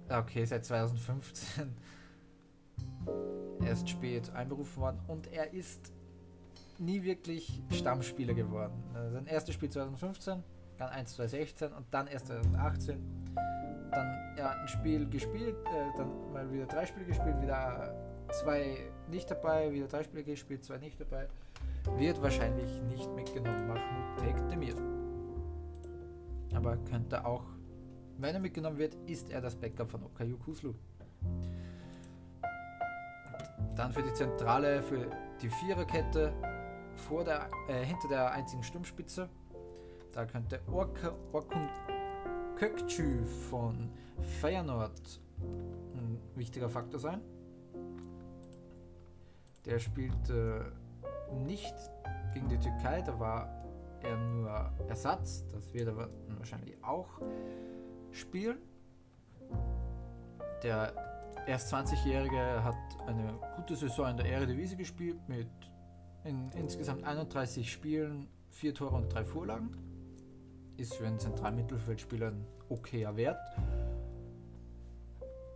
okay, 0.10 0.46
seit 0.46 0.66
2015 0.66 1.76
erst 3.66 3.90
spät 3.90 4.30
einberufen 4.32 4.82
worden 4.82 5.00
und 5.08 5.28
er 5.32 5.54
ist 5.54 5.92
nie 6.80 7.04
wirklich 7.04 7.62
Stammspieler 7.72 8.34
geworden. 8.34 8.84
Also 8.94 9.14
sein 9.14 9.28
erstes 9.28 9.56
Spiel 9.56 9.70
2015, 9.70 10.44
dann 10.78 10.90
1 10.90 11.16
2016 11.16 11.74
und 11.74 11.86
dann 11.92 12.08
erst 12.08 12.28
2018. 12.28 13.00
Dann 13.92 14.36
ja, 14.38 14.52
ein 14.52 14.68
Spiel 14.68 15.10
gespielt, 15.10 15.56
äh, 15.66 15.98
dann 15.98 16.32
mal 16.32 16.52
wieder 16.52 16.66
drei 16.66 16.86
Spiele 16.86 17.06
gespielt, 17.06 17.42
wieder 17.42 17.94
zwei 18.32 18.78
nicht 19.10 19.30
dabei, 19.30 19.72
wieder 19.72 19.88
drei 19.88 20.04
Spiele 20.04 20.24
gespielt, 20.24 20.64
zwei 20.64 20.78
nicht 20.78 21.00
dabei. 21.00 21.28
Wird 21.98 22.22
wahrscheinlich 22.22 22.82
nicht 22.84 23.10
mitgenommen. 23.16 23.68
Mahmoud 23.68 24.20
Tek 24.20 24.50
Demir. 24.50 24.76
Aber 26.54 26.78
könnte 26.78 27.26
auch, 27.26 27.44
wenn 28.18 28.36
er 28.36 28.42
mitgenommen 28.42 28.78
wird, 28.78 28.96
ist 29.08 29.30
er 29.30 29.42
das 29.42 29.56
Backup 29.56 29.90
von 29.90 30.04
Okayu 30.04 30.38
Kuslu. 30.38 30.74
Dann 33.76 33.92
für 33.92 34.04
die 34.04 34.14
Zentrale, 34.14 34.84
für 34.84 35.10
die 35.42 35.50
Viererkette 35.50 36.34
vor 37.00 37.24
der, 37.24 37.50
äh, 37.68 37.84
hinter 37.84 38.08
der 38.08 38.32
einzigen 38.32 38.64
Sturmspitze. 38.64 39.30
Da 40.12 40.26
könnte 40.26 40.62
Ork 40.72 41.14
Orkun 41.32 41.70
Kökçü 42.58 43.26
von 43.50 43.90
Feyenoord 44.42 45.22
ein 45.42 46.20
wichtiger 46.36 46.70
Faktor 46.70 47.00
sein. 47.00 47.22
Der 49.66 49.80
spielt 49.80 50.30
äh, 50.30 50.62
nicht 51.46 51.76
gegen 52.34 52.50
die 52.50 52.60
Türkei, 52.60 53.02
da 53.02 53.20
war 53.20 53.48
er 54.02 54.18
nur 54.18 54.72
Ersatz. 54.88 55.46
Das 55.52 55.74
wird 55.74 55.88
er 55.88 56.10
wahrscheinlich 56.38 56.84
auch 56.84 57.08
spielen. 58.12 58.58
Der 60.64 60.94
erst 61.48 61.74
20-Jährige 61.74 62.64
hat 62.64 62.76
eine 63.08 63.40
gute 63.56 63.76
Saison 63.76 64.10
in 64.10 64.18
der 64.18 64.26
Eredivisie 64.26 64.76
gespielt 64.76 65.18
mit 65.28 65.50
in 66.30 66.52
insgesamt 66.56 67.04
31 67.04 67.70
Spielen, 67.70 68.28
4 68.52 68.76
Tore 68.76 68.96
und 68.96 69.14
3 69.14 69.26
Vorlagen. 69.26 69.72
Ist 70.78 70.94
für 70.94 71.06
einen 71.06 71.20
Zentralmittelfeldspieler 71.20 72.28
ein 72.28 72.46
okayer 72.70 73.18
Wert. 73.18 73.40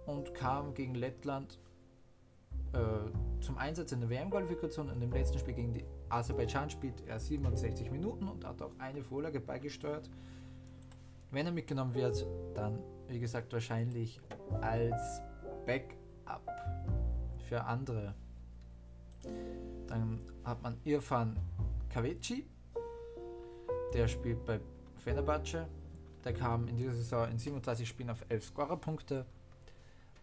Und 0.05 0.33
kam 0.33 0.73
gegen 0.73 0.95
Lettland 0.95 1.59
äh, 2.73 2.79
zum 3.39 3.57
Einsatz 3.57 3.91
in 3.93 4.01
der 4.01 4.09
WM-Qualifikation. 4.09 4.89
und 4.89 5.01
im 5.01 5.11
letzten 5.11 5.39
Spiel 5.39 5.53
gegen 5.53 5.73
die 5.73 5.85
Aserbaidschan 6.09 6.69
spielt 6.69 7.07
er 7.07 7.19
67 7.19 7.89
Minuten 7.91 8.27
und 8.27 8.45
hat 8.45 8.61
auch 8.61 8.73
eine 8.79 9.03
Vorlage 9.03 9.39
beigesteuert. 9.39 10.09
Wenn 11.31 11.45
er 11.45 11.51
mitgenommen 11.51 11.93
wird, 11.93 12.27
dann, 12.53 12.79
wie 13.07 13.19
gesagt, 13.19 13.53
wahrscheinlich 13.53 14.19
als 14.61 15.21
Backup 15.65 16.51
für 17.47 17.63
andere. 17.63 18.13
Dann 19.87 20.19
hat 20.43 20.61
man 20.61 20.77
Irfan 20.83 21.37
Kaveci, 21.89 22.45
der 23.93 24.07
spielt 24.07 24.45
bei 24.45 24.59
Fenerbahce. 24.97 25.67
Der 26.23 26.33
kam 26.33 26.67
in 26.67 26.77
dieser 26.77 26.93
Saison 26.93 27.27
in 27.29 27.37
37 27.37 27.87
Spielen 27.87 28.09
auf 28.09 28.23
11 28.29 28.45
Scorerpunkte, 28.45 29.25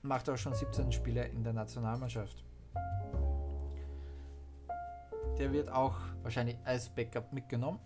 macht 0.02 0.28
auch 0.30 0.36
schon 0.36 0.54
17 0.54 0.92
Spiele 0.92 1.26
in 1.26 1.44
der 1.44 1.52
Nationalmannschaft. 1.52 2.42
Der 5.38 5.52
wird 5.52 5.70
auch 5.70 5.96
wahrscheinlich 6.22 6.56
als 6.64 6.88
Backup 6.88 7.32
mitgenommen. 7.32 7.78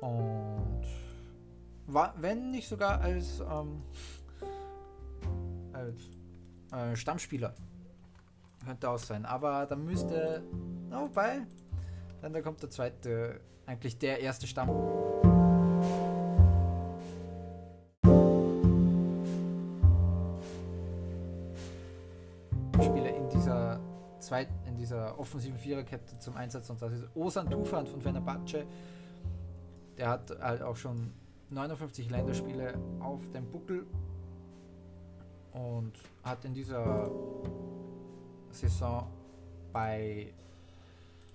Und 0.00 0.86
wenn 1.86 2.50
nicht 2.50 2.68
sogar 2.68 3.00
als, 3.00 3.40
ähm, 3.40 3.82
als 5.72 6.10
äh, 6.72 6.96
Stammspieler. 6.96 7.54
Könnte 8.66 8.90
auch 8.90 8.98
sein. 8.98 9.24
Aber 9.24 9.64
dann 9.66 9.84
müsste. 9.84 10.42
Oh, 10.90 11.02
wobei. 11.02 11.46
Dann 12.20 12.32
da 12.32 12.40
kommt 12.40 12.60
der 12.60 12.68
zweite, 12.68 13.40
eigentlich 13.64 13.96
der 13.96 14.20
erste 14.20 14.48
Stamm. 14.48 14.68
Spieler 22.82 23.14
in 23.14 23.28
dieser 23.28 23.78
zweiten, 24.18 24.52
in 24.66 24.76
dieser 24.76 25.16
offensiven 25.16 25.58
Viererkette 25.58 26.18
zum 26.18 26.36
Einsatz 26.36 26.68
und 26.68 26.82
das 26.82 26.92
ist 26.92 27.04
Osan 27.14 27.48
Tufan 27.48 27.86
von 27.86 28.00
Fenerbahce. 28.00 28.66
Der 29.96 30.08
hat 30.08 30.36
halt 30.40 30.62
auch 30.62 30.74
schon 30.74 31.12
59 31.50 32.10
Länderspiele 32.10 32.74
auf 32.98 33.30
dem 33.30 33.48
Buckel 33.48 33.86
und 35.52 35.92
hat 36.24 36.44
in 36.44 36.52
dieser 36.52 37.08
Saison 38.56 39.06
bei 39.72 40.32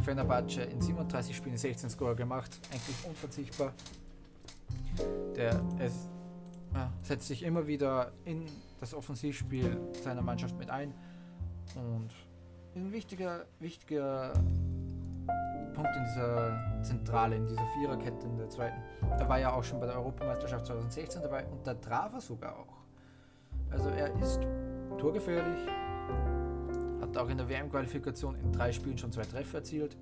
Fenerbahce 0.02 0.64
in 0.64 0.82
37 0.82 1.36
Spielen 1.36 1.58
16 1.58 1.90
Score 1.90 2.16
gemacht. 2.16 2.60
Eigentlich 2.72 3.08
unverzichtbar. 3.08 3.74
Der 5.36 5.62
es, 5.80 6.10
ja, 6.74 6.92
setzt 7.02 7.28
sich 7.28 7.44
immer 7.44 7.68
wieder 7.68 8.12
in 8.26 8.46
das 8.80 8.94
Offensivspiel 8.94 9.78
seiner 10.04 10.22
Mannschaft 10.22 10.58
mit 10.58 10.70
ein 10.70 10.94
und 11.76 12.10
ein 12.76 12.92
wichtiger, 12.92 13.46
wichtiger 13.60 14.34
Punkt 15.74 15.96
in 15.96 16.04
dieser 16.04 16.82
Zentrale, 16.84 17.36
in 17.36 17.46
dieser 17.48 17.66
Viererkette 17.78 18.26
in 18.26 18.38
der 18.38 18.50
zweiten. 18.50 18.82
Er 19.20 19.30
war 19.30 19.40
ja 19.40 19.54
auch 19.54 19.64
schon 19.64 19.80
bei 19.80 19.86
der 19.86 19.96
Europameisterschaft 19.96 20.66
2016 20.66 21.22
dabei 21.22 21.46
und 21.46 21.66
da 21.66 21.74
traf 21.76 22.14
er 22.14 22.22
sogar 22.22 22.58
auch. 22.58 22.82
Also 23.70 23.90
er 23.90 24.14
ist 24.20 24.42
torgefährlich, 24.98 25.60
hat 27.02 27.18
auch 27.18 27.30
in 27.30 27.38
der 27.38 27.50
WM-Qualifikation 27.50 28.36
in 28.36 28.52
drei 28.52 28.72
Spielen 28.72 28.98
schon 28.98 29.12
zwei 29.12 29.24
Treffer 29.24 29.58
erzielt. 29.58 29.98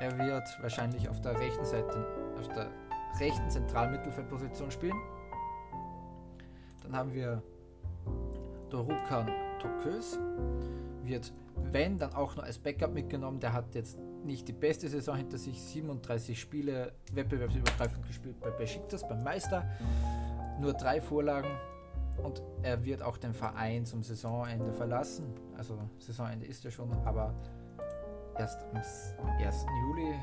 Er 0.00 0.16
wird 0.18 0.48
wahrscheinlich 0.60 1.08
auf 1.08 1.20
der 1.20 1.38
rechten 1.38 1.64
Seite, 1.64 2.06
auf 2.38 2.48
der 2.48 2.70
rechten 3.20 3.50
Zentralmittelfeldposition 3.50 4.70
spielen. 4.70 4.96
Dann 6.82 6.96
haben 6.96 7.12
wir 7.12 7.42
Dorukan 8.70 9.28
Tokös, 9.60 10.18
wird, 11.02 11.32
wenn, 11.72 11.98
dann 11.98 12.14
auch 12.14 12.36
nur 12.36 12.44
als 12.44 12.58
Backup 12.58 12.92
mitgenommen. 12.92 13.40
Der 13.40 13.52
hat 13.52 13.74
jetzt 13.74 13.98
nicht 14.24 14.46
die 14.46 14.52
beste 14.52 14.88
Saison 14.88 15.16
hinter 15.16 15.38
sich, 15.38 15.60
37 15.60 16.38
Spiele 16.38 16.92
wettbewerbsübergreifend 17.12 18.06
gespielt 18.06 18.38
bei 18.40 18.50
Besiktas, 18.50 19.06
beim 19.08 19.24
Meister, 19.24 19.68
nur 20.60 20.74
drei 20.74 21.00
Vorlagen 21.00 21.48
und 22.22 22.42
er 22.62 22.84
wird 22.84 23.02
auch 23.02 23.16
den 23.16 23.34
Verein 23.34 23.84
zum 23.86 24.02
Saisonende 24.02 24.72
verlassen. 24.72 25.26
Also 25.56 25.78
Saisonende 25.98 26.46
ist 26.46 26.64
ja 26.64 26.70
schon, 26.70 26.92
aber 27.04 27.34
erst 28.38 28.64
am 28.72 28.76
1. 29.38 29.66
Juli 29.82 30.14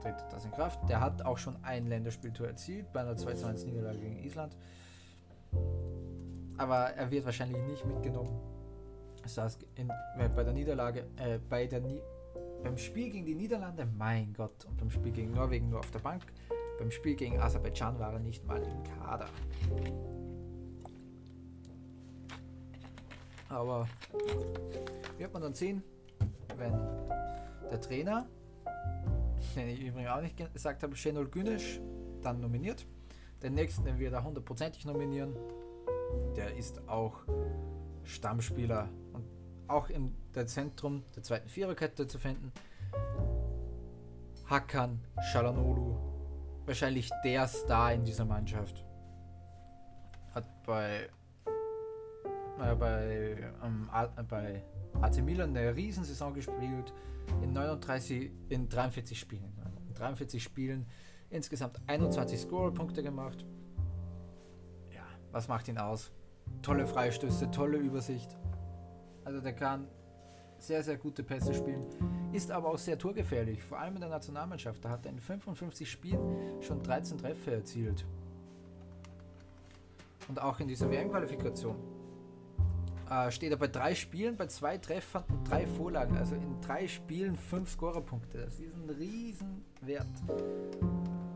tritt 0.00 0.14
das 0.30 0.44
in 0.44 0.50
Kraft. 0.50 0.88
Der 0.88 1.00
hat 1.00 1.22
auch 1.22 1.38
schon 1.38 1.56
ein 1.62 1.86
Länderspieltor 1.86 2.46
erzielt 2.46 2.92
bei 2.92 3.00
einer 3.00 3.14
2-1 3.14 3.64
Niederlage 3.66 3.98
gegen 3.98 4.18
Island. 4.18 4.56
Aber 6.58 6.90
er 6.94 7.10
wird 7.10 7.24
wahrscheinlich 7.24 7.62
nicht 7.64 7.84
mitgenommen. 7.86 8.38
Es 9.24 9.34
saß 9.36 9.58
in, 9.76 9.90
bei 10.34 10.42
der 10.42 10.52
Niederlage, 10.52 11.06
äh, 11.16 11.38
bei 11.48 11.66
der 11.66 11.80
Ni 11.80 12.00
beim 12.62 12.76
Spiel 12.76 13.10
gegen 13.10 13.26
die 13.26 13.34
Niederlande, 13.34 13.86
mein 13.98 14.32
Gott, 14.34 14.64
und 14.66 14.76
beim 14.76 14.90
Spiel 14.90 15.12
gegen 15.12 15.32
Norwegen 15.32 15.68
nur 15.68 15.80
auf 15.80 15.90
der 15.90 15.98
Bank. 15.98 16.22
Beim 16.78 16.90
Spiel 16.90 17.16
gegen 17.16 17.40
Aserbaidschan 17.40 17.98
war 17.98 18.12
er 18.12 18.20
nicht 18.20 18.44
mal 18.46 18.62
im 18.62 18.82
Kader. 18.84 19.26
Aber 23.52 23.86
wird 25.18 25.32
man 25.32 25.42
dann 25.42 25.54
sehen, 25.54 25.82
wenn 26.56 26.72
der 27.70 27.80
Trainer, 27.80 28.26
den 29.54 29.68
ich 29.68 29.80
übrigens 29.80 30.10
auch 30.10 30.20
nicht 30.20 30.52
gesagt 30.52 30.82
habe, 30.82 30.96
Şenol 30.96 31.28
Güneş, 31.28 31.80
dann 32.22 32.40
nominiert. 32.40 32.86
Den 33.42 33.54
nächsten, 33.54 33.84
den 33.84 33.98
wir 33.98 34.10
da 34.10 34.22
hundertprozentig 34.22 34.84
nominieren, 34.84 35.34
der 36.36 36.56
ist 36.56 36.88
auch 36.88 37.24
Stammspieler 38.04 38.88
und 39.12 39.24
auch 39.68 39.90
im 39.90 40.14
Zentrum 40.46 41.04
der 41.14 41.22
zweiten 41.22 41.48
Viererkette 41.48 42.06
zu 42.06 42.18
finden. 42.18 42.52
Hakan 44.48 45.00
Shalanolu, 45.30 45.96
wahrscheinlich 46.66 47.10
der 47.24 47.48
Star 47.48 47.92
in 47.92 48.04
dieser 48.04 48.24
Mannschaft. 48.24 48.84
Hat 50.34 50.46
bei 50.64 51.08
äh, 52.60 52.74
bei, 52.74 53.36
ähm, 53.62 53.88
bei 54.28 54.62
AC 55.00 55.22
Milan 55.22 55.56
eine 55.56 55.74
Riesensaison 55.74 56.34
gespielt, 56.34 56.92
in 57.42 57.52
39, 57.52 58.30
in 58.48 58.68
43 58.68 59.18
Spielen. 59.18 59.52
In 59.88 59.94
43 59.94 60.42
Spielen 60.42 60.86
insgesamt 61.30 61.80
21 61.86 62.40
Scorer-Punkte 62.40 63.02
gemacht. 63.02 63.44
Ja, 64.90 65.02
was 65.30 65.48
macht 65.48 65.68
ihn 65.68 65.78
aus? 65.78 66.10
Tolle 66.60 66.86
Freistöße, 66.86 67.50
tolle 67.50 67.78
Übersicht. 67.78 68.36
Also 69.24 69.40
der 69.40 69.54
kann 69.54 69.88
sehr, 70.58 70.82
sehr 70.82 70.96
gute 70.96 71.22
Pässe 71.24 71.54
spielen, 71.54 71.84
ist 72.32 72.50
aber 72.50 72.68
auch 72.68 72.78
sehr 72.78 72.98
torgefährlich, 72.98 73.62
vor 73.62 73.78
allem 73.78 73.94
in 73.94 74.00
der 74.00 74.10
Nationalmannschaft. 74.10 74.84
Da 74.84 74.90
hat 74.90 75.06
er 75.06 75.12
in 75.12 75.18
55 75.18 75.90
Spielen 75.90 76.62
schon 76.62 76.82
13 76.82 77.18
Treffer 77.18 77.52
erzielt. 77.52 78.04
Und 80.28 80.40
auch 80.40 80.60
in 80.60 80.68
dieser 80.68 80.88
WM-Qualifikation 80.88 81.76
äh, 83.12 83.30
steht 83.30 83.50
er 83.50 83.58
bei 83.58 83.68
drei 83.68 83.94
Spielen, 83.94 84.36
bei 84.36 84.46
zwei 84.46 84.78
Treffern 84.78 85.24
und 85.28 85.48
drei 85.50 85.66
Vorlagen. 85.66 86.16
Also 86.16 86.34
in 86.34 86.60
drei 86.60 86.88
Spielen 86.88 87.36
fünf 87.36 87.70
Scorerpunkte. 87.70 88.38
Das 88.38 88.58
ist 88.58 88.74
ein 88.74 88.90
Riesenwert. 88.90 90.06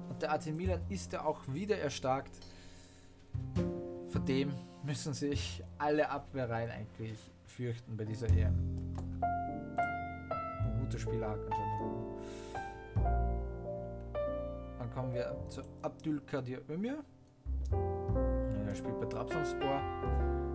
Und 0.09 0.23
der 0.23 0.33
AC 0.33 0.47
Milan 0.47 0.81
ist 0.89 1.13
ja 1.13 1.25
auch 1.25 1.41
wieder 1.49 1.79
erstarkt. 1.79 2.33
Vor 4.09 4.21
dem 4.23 4.53
müssen 4.85 5.13
sich 5.13 5.63
alle 5.79 6.09
Abwehrreihen 6.09 6.71
eigentlich 6.71 7.19
fürchten 7.45 7.97
bei 7.97 8.05
dieser 8.05 8.29
EM. 8.29 8.55
Ein 10.01 10.79
guter 10.81 10.99
Spieler 10.99 11.31
Hakan 11.31 11.51
Dann 14.79 14.91
kommen 14.95 15.13
wir 15.13 15.37
zu 15.49 15.63
Abdul 15.83 16.21
Kadir 16.21 16.63
Ömür. 16.71 17.05
Er 18.67 18.75
spielt 18.75 18.99
bei 19.01 19.07
Trabzonspor. 19.07 19.81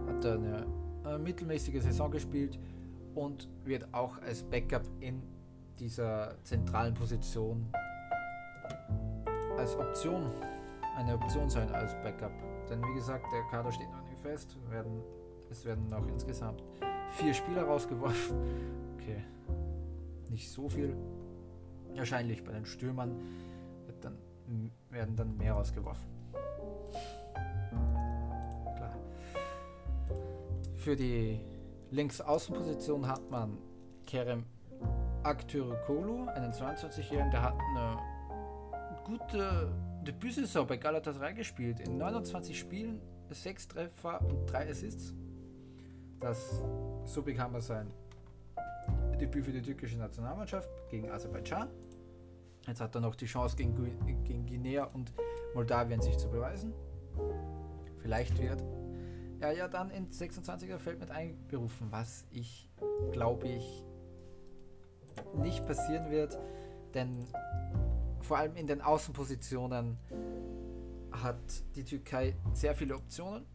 Hat 0.07 0.25
eine 0.25 0.65
äh, 1.05 1.17
mittelmäßige 1.17 1.81
Saison 1.81 2.11
gespielt 2.11 2.59
und 3.15 3.49
wird 3.63 3.93
auch 3.93 4.21
als 4.21 4.43
Backup 4.43 4.83
in 4.99 5.21
dieser 5.79 6.35
zentralen 6.43 6.93
Position 6.93 7.67
als 9.57 9.75
Option, 9.75 10.31
eine 10.95 11.15
Option 11.15 11.49
sein 11.49 11.69
als 11.73 11.93
Backup. 12.01 12.31
Denn 12.69 12.81
wie 12.81 12.93
gesagt, 12.95 13.25
der 13.31 13.43
Kader 13.49 13.71
steht 13.71 13.91
noch 13.91 14.03
nicht 14.03 14.19
fest. 14.21 14.57
Werden, 14.69 15.01
es 15.49 15.65
werden 15.65 15.87
noch 15.87 16.07
insgesamt 16.07 16.63
vier 17.11 17.33
Spieler 17.33 17.63
rausgeworfen. 17.63 18.37
Okay, 18.95 19.23
nicht 20.29 20.49
so 20.49 20.69
viel. 20.69 20.95
Wahrscheinlich 21.95 22.43
bei 22.43 22.53
den 22.53 22.65
Stürmern 22.65 23.19
dann, 24.01 24.17
werden 24.89 25.15
dann 25.15 25.37
mehr 25.37 25.53
rausgeworfen. 25.53 26.10
Für 30.81 30.95
die 30.95 31.39
Linksaußenposition 31.91 33.07
hat 33.07 33.29
man 33.29 33.55
Kerem 34.07 34.45
Aktürkolu, 35.21 36.25
einen 36.29 36.51
22-Jährigen, 36.53 37.29
der 37.29 37.43
hat 37.43 37.53
eine 37.53 37.99
gute 39.03 39.71
Debütsaison 40.01 40.65
bei 40.65 40.77
Galatasaray 40.77 41.35
gespielt. 41.35 41.81
In 41.81 41.99
29 41.99 42.57
Spielen 42.57 42.99
6 43.29 43.67
Treffer 43.67 44.21
und 44.21 44.51
3 44.51 44.71
Assists. 44.71 45.13
Das, 46.19 46.63
so 47.05 47.21
bekam 47.21 47.53
er 47.53 47.61
sein 47.61 47.91
Debüt 49.19 49.45
für 49.45 49.51
die 49.51 49.61
türkische 49.61 49.99
Nationalmannschaft 49.99 50.67
gegen 50.89 51.11
Aserbaidschan. 51.11 51.69
Jetzt 52.65 52.81
hat 52.81 52.95
er 52.95 53.01
noch 53.01 53.13
die 53.13 53.27
Chance 53.27 53.55
gegen, 53.55 53.75
gegen 54.23 54.47
Guinea 54.47 54.85
und 54.85 55.13
Moldawien 55.53 56.01
sich 56.01 56.17
zu 56.17 56.27
beweisen. 56.27 56.73
Vielleicht 57.99 58.41
wird 58.41 58.63
er 59.41 59.53
ja 59.53 59.67
dann 59.67 59.89
ins 59.89 60.21
26er 60.21 60.77
Feld 60.77 60.99
mit 60.99 61.11
einberufen, 61.11 61.87
was 61.91 62.25
ich 62.31 62.69
glaube 63.11 63.47
ich 63.47 63.83
nicht 65.35 65.65
passieren 65.65 66.11
wird, 66.11 66.37
denn 66.93 67.25
vor 68.21 68.37
allem 68.37 68.55
in 68.55 68.67
den 68.67 68.81
Außenpositionen 68.81 69.97
hat 71.11 71.35
die 71.75 71.83
Türkei 71.83 72.35
sehr 72.53 72.75
viele 72.75 72.95
Optionen, 72.95 73.45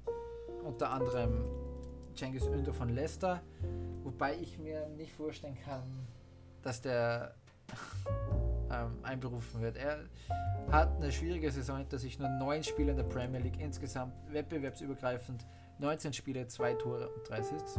unter 0.65 0.91
anderem 0.91 1.45
Cengiz 2.15 2.47
Ünder 2.47 2.73
von 2.73 2.89
Leicester, 2.89 3.43
wobei 4.03 4.37
ich 4.37 4.59
mir 4.59 4.89
nicht 4.89 5.13
vorstellen 5.13 5.57
kann, 5.65 6.07
dass 6.63 6.81
der 6.81 7.35
ähm, 8.71 8.99
einberufen 9.03 9.61
wird. 9.61 9.77
Er 9.77 10.01
hat 10.71 10.97
eine 10.97 11.13
schwierige 11.13 11.51
Saison 11.51 11.79
hinter 11.79 11.99
sich, 11.99 12.19
nur 12.19 12.29
neun 12.29 12.63
Spiele 12.63 12.91
in 12.91 12.97
der 12.97 13.05
Premier 13.05 13.41
League, 13.41 13.61
insgesamt 13.61 14.15
wettbewerbsübergreifend 14.33 15.47
19 15.79 16.13
Spiele, 16.13 16.47
zwei 16.49 16.75
Tore 16.75 17.09
und 17.09 17.29
drei 17.29 17.41
Assists. 17.41 17.79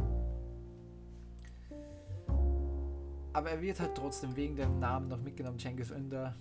Aber 3.33 3.51
er 3.51 3.62
wird 3.62 3.79
halt 3.79 3.95
trotzdem 3.95 4.36
wegen 4.36 4.55
dem 4.55 4.79
Namen 4.79 5.07
noch 5.07 5.21
mitgenommen, 5.21 5.60
Cengiz 5.60 5.91
Ünder, 5.91 6.36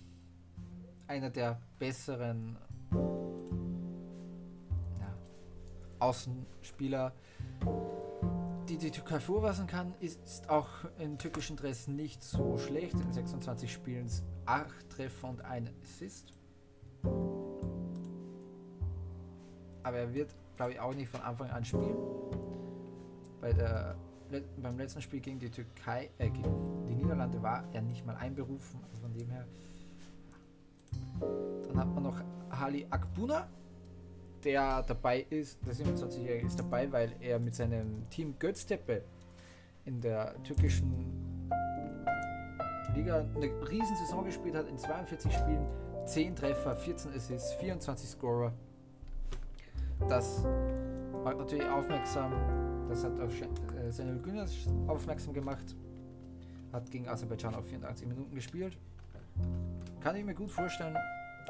einer 1.07 1.31
der 1.31 1.61
besseren 1.79 2.57
ja, 4.99 5.15
Außenspieler, 5.99 7.13
die 8.69 8.79
die 8.79 8.91
Türkei 8.91 9.21
vorweisen 9.21 9.67
kann, 9.67 9.95
ist 10.01 10.49
auch 10.49 10.69
im 10.99 11.19
türkischen 11.19 11.57
Dress 11.57 11.87
nicht 11.87 12.23
so 12.23 12.59
schlecht. 12.59 12.95
In 12.95 13.13
26 13.13 13.73
Spielen 13.73 14.11
8 14.47 14.91
Treffer 14.91 15.29
und 15.29 15.45
ein 15.45 15.71
Assist. 15.83 16.33
Aber 19.83 19.99
er 19.99 20.15
wird, 20.15 20.35
glaube 20.57 20.73
ich, 20.73 20.81
auch 20.81 20.95
nicht 20.95 21.09
von 21.09 21.21
Anfang 21.21 21.51
an 21.51 21.65
spielen. 21.65 21.97
Bei 23.41 23.53
der, 23.53 23.97
beim 24.57 24.79
letzten 24.79 25.03
Spiel 25.03 25.21
gegen 25.21 25.39
die 25.39 25.51
Türkei, 25.51 26.11
äh, 26.19 26.31
gegen 26.31 26.87
die 26.87 26.95
Niederlande 26.95 27.43
war 27.43 27.65
er 27.73 27.83
nicht 27.83 28.05
mal 28.07 28.17
einberufen. 28.17 28.81
Also 28.91 29.03
von 29.03 29.13
dem 29.13 29.29
her. 29.31 29.47
Dann 31.69 31.77
hat 31.79 31.89
man 31.95 32.03
noch 32.03 32.21
Hali 32.51 32.87
Akbuna, 32.91 33.49
der 34.45 34.83
dabei 34.83 35.27
ist, 35.31 35.59
der 35.67 35.75
27-Jährige 35.75 36.47
ist 36.47 36.59
dabei, 36.59 36.91
weil 36.93 37.13
er 37.21 37.39
mit 37.39 37.55
seinem 37.55 38.09
Team 38.11 38.35
Göztepe 38.39 39.03
in 39.85 40.01
der 40.01 40.41
türkischen 40.43 41.51
Liga 42.95 43.25
eine 43.35 43.69
riesen 43.69 43.97
Saison 43.97 44.25
gespielt 44.25 44.55
hat, 44.55 44.69
in 44.69 44.79
42 44.79 45.33
Spielen 45.33 45.67
10 46.07 46.37
Treffer, 46.37 46.77
14 46.77 47.13
Assists, 47.13 47.53
24 47.55 48.09
Scorer. 48.09 48.53
Das 50.09 50.45
macht 51.25 51.39
natürlich 51.39 51.69
aufmerksam, 51.69 52.33
das 52.89 53.05
hat 53.05 53.19
auf 53.21 53.33
äh, 53.41 53.91
Senel 53.91 54.19
Günners 54.21 54.69
aufmerksam 54.87 55.35
gemacht, 55.35 55.75
hat 56.73 56.91
gegen 56.91 57.09
Aserbaidschan 57.09 57.55
auf 57.55 57.67
84 57.67 58.07
Minuten 58.07 58.35
gespielt. 58.35 58.79
Kann 60.01 60.17
ich 60.17 60.25
mir 60.25 60.35
gut 60.35 60.51
vorstellen, 60.51 60.97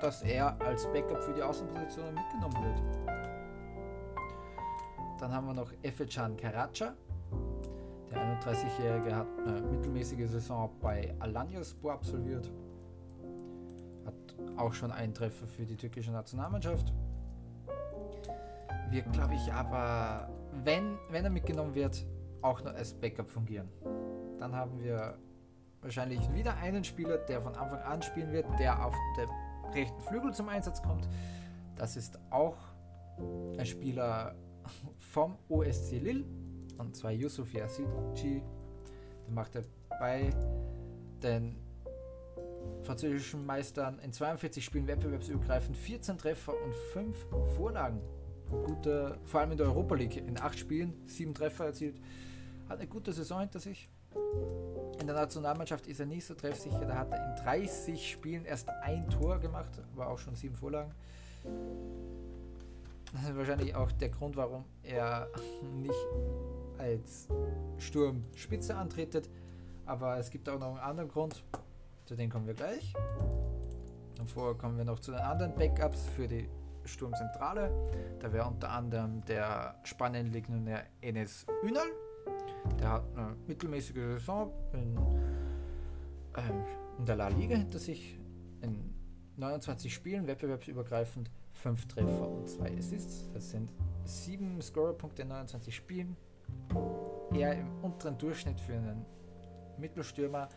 dass 0.00 0.22
er 0.22 0.58
als 0.62 0.86
Backup 0.92 1.22
für 1.22 1.34
die 1.34 1.42
Außenposition 1.42 2.14
mitgenommen 2.14 2.56
wird. 2.64 2.82
Dann 5.20 5.32
haben 5.32 5.46
wir 5.46 5.54
noch 5.54 5.72
Efecan 5.82 6.36
Karaca. 6.36 6.94
Der 8.10 8.40
31-Jährige 8.40 9.14
hat 9.14 9.26
eine 9.46 9.60
mittelmäßige 9.62 10.30
Saison 10.30 10.70
bei 10.80 11.14
Alanyaspor 11.18 11.92
absolviert. 11.92 12.50
Hat 14.04 14.14
auch 14.56 14.72
schon 14.72 14.92
einen 14.92 15.12
Treffer 15.12 15.46
für 15.46 15.66
die 15.66 15.76
türkische 15.76 16.12
Nationalmannschaft. 16.12 16.92
Wird, 18.90 19.12
glaube 19.12 19.34
ich, 19.34 19.52
aber, 19.52 20.28
wenn, 20.64 20.96
wenn 21.10 21.24
er 21.24 21.30
mitgenommen 21.30 21.74
wird, 21.74 22.06
auch 22.42 22.62
nur 22.62 22.74
als 22.74 22.94
Backup 22.94 23.28
fungieren. 23.28 23.68
Dann 24.38 24.54
haben 24.54 24.78
wir 24.80 25.18
wahrscheinlich 25.82 26.32
wieder 26.32 26.56
einen 26.56 26.84
Spieler, 26.84 27.18
der 27.18 27.40
von 27.40 27.54
Anfang 27.54 27.80
an 27.80 28.02
spielen 28.02 28.32
wird, 28.32 28.46
der 28.58 28.84
auf 28.84 28.94
der 29.16 29.26
rechten 29.74 30.00
Flügel 30.02 30.32
zum 30.32 30.48
Einsatz 30.48 30.82
kommt. 30.82 31.08
Das 31.76 31.96
ist 31.96 32.18
auch 32.30 32.56
ein 33.58 33.66
Spieler 33.66 34.34
vom 34.98 35.36
OSC 35.48 35.98
Lille, 35.98 36.24
und 36.78 36.96
zwar 36.96 37.12
Yusuf 37.12 37.52
Yazici. 37.52 38.42
Der 39.26 39.34
macht 39.34 39.54
er 39.56 39.62
bei 39.98 40.30
den 41.22 41.56
französischen 42.82 43.44
Meistern 43.44 43.98
in 43.98 44.12
42 44.12 44.64
Spielen 44.64 44.86
wettbewerbsübergreifend 44.86 45.76
14 45.76 46.18
Treffer 46.18 46.52
und 46.64 46.74
5 46.92 47.26
Vorlagen. 47.56 48.00
Gute, 48.50 49.18
vor 49.24 49.40
allem 49.40 49.52
in 49.52 49.58
der 49.58 49.66
Europa 49.66 49.94
League 49.94 50.16
in 50.16 50.40
8 50.40 50.58
Spielen 50.58 50.94
7 51.06 51.34
Treffer 51.34 51.66
erzielt. 51.66 52.00
Hat 52.68 52.78
eine 52.78 52.86
gute 52.88 53.12
Saison 53.12 53.40
hinter 53.40 53.58
sich. 53.58 53.88
In 55.00 55.06
der 55.06 55.16
Nationalmannschaft 55.16 55.86
ist 55.86 56.00
er 56.00 56.06
nicht 56.06 56.24
so 56.24 56.34
treffsicher. 56.34 56.84
Da 56.84 56.96
hat 56.96 57.12
er 57.12 57.30
in 57.30 57.44
30 57.44 58.10
Spielen 58.10 58.44
erst 58.44 58.68
ein 58.68 59.08
Tor 59.10 59.38
gemacht, 59.38 59.70
aber 59.92 60.08
auch 60.08 60.18
schon 60.18 60.34
sieben 60.34 60.54
Vorlagen. 60.54 60.92
Das 63.12 63.22
ist 63.22 63.36
wahrscheinlich 63.36 63.74
auch 63.74 63.92
der 63.92 64.08
Grund, 64.08 64.36
warum 64.36 64.64
er 64.82 65.28
nicht 65.74 65.94
als 66.78 67.28
Sturmspitze 67.78 68.74
antretet. 68.74 69.28
Aber 69.84 70.18
es 70.18 70.30
gibt 70.30 70.48
auch 70.48 70.58
noch 70.58 70.70
einen 70.70 70.78
anderen 70.78 71.08
Grund. 71.08 71.44
Zu 72.04 72.16
dem 72.16 72.30
kommen 72.30 72.46
wir 72.46 72.54
gleich. 72.54 72.94
Vorher 74.26 74.54
kommen 74.54 74.76
wir 74.76 74.84
noch 74.84 74.98
zu 74.98 75.12
den 75.12 75.20
anderen 75.20 75.54
Backups 75.54 76.06
für 76.16 76.26
die 76.26 76.48
Sturmzentrale. 76.86 77.70
Da 78.20 78.32
wäre 78.32 78.46
unter 78.46 78.70
anderem 78.70 79.24
der 79.24 79.78
Spanien-Legionär 79.84 80.84
Enes 81.00 81.46
Ünal 81.62 81.88
der 82.80 82.90
hat 82.90 83.16
eine 83.16 83.36
mittelmäßige 83.46 83.94
Saison 83.94 84.52
in, 84.72 84.96
ähm, 86.36 86.64
in 86.98 87.06
der 87.06 87.16
La 87.16 87.28
Liga 87.28 87.56
hinter 87.56 87.78
sich. 87.78 88.18
In 88.62 88.94
29 89.36 89.92
Spielen, 89.92 90.26
wettbewerbsübergreifend, 90.26 91.30
5 91.52 91.88
Treffer 91.88 92.28
und 92.28 92.48
2 92.48 92.78
Assists. 92.78 93.30
Das 93.32 93.50
sind 93.50 93.70
7 94.04 94.60
Scorerpunkte 94.60 95.22
in 95.22 95.28
29 95.28 95.74
Spielen. 95.74 96.16
Eher 97.32 97.58
im 97.58 97.68
unteren 97.82 98.16
Durchschnitt 98.18 98.60
für 98.60 98.74
einen 98.74 99.04
Mittelstürmer. 99.78 100.48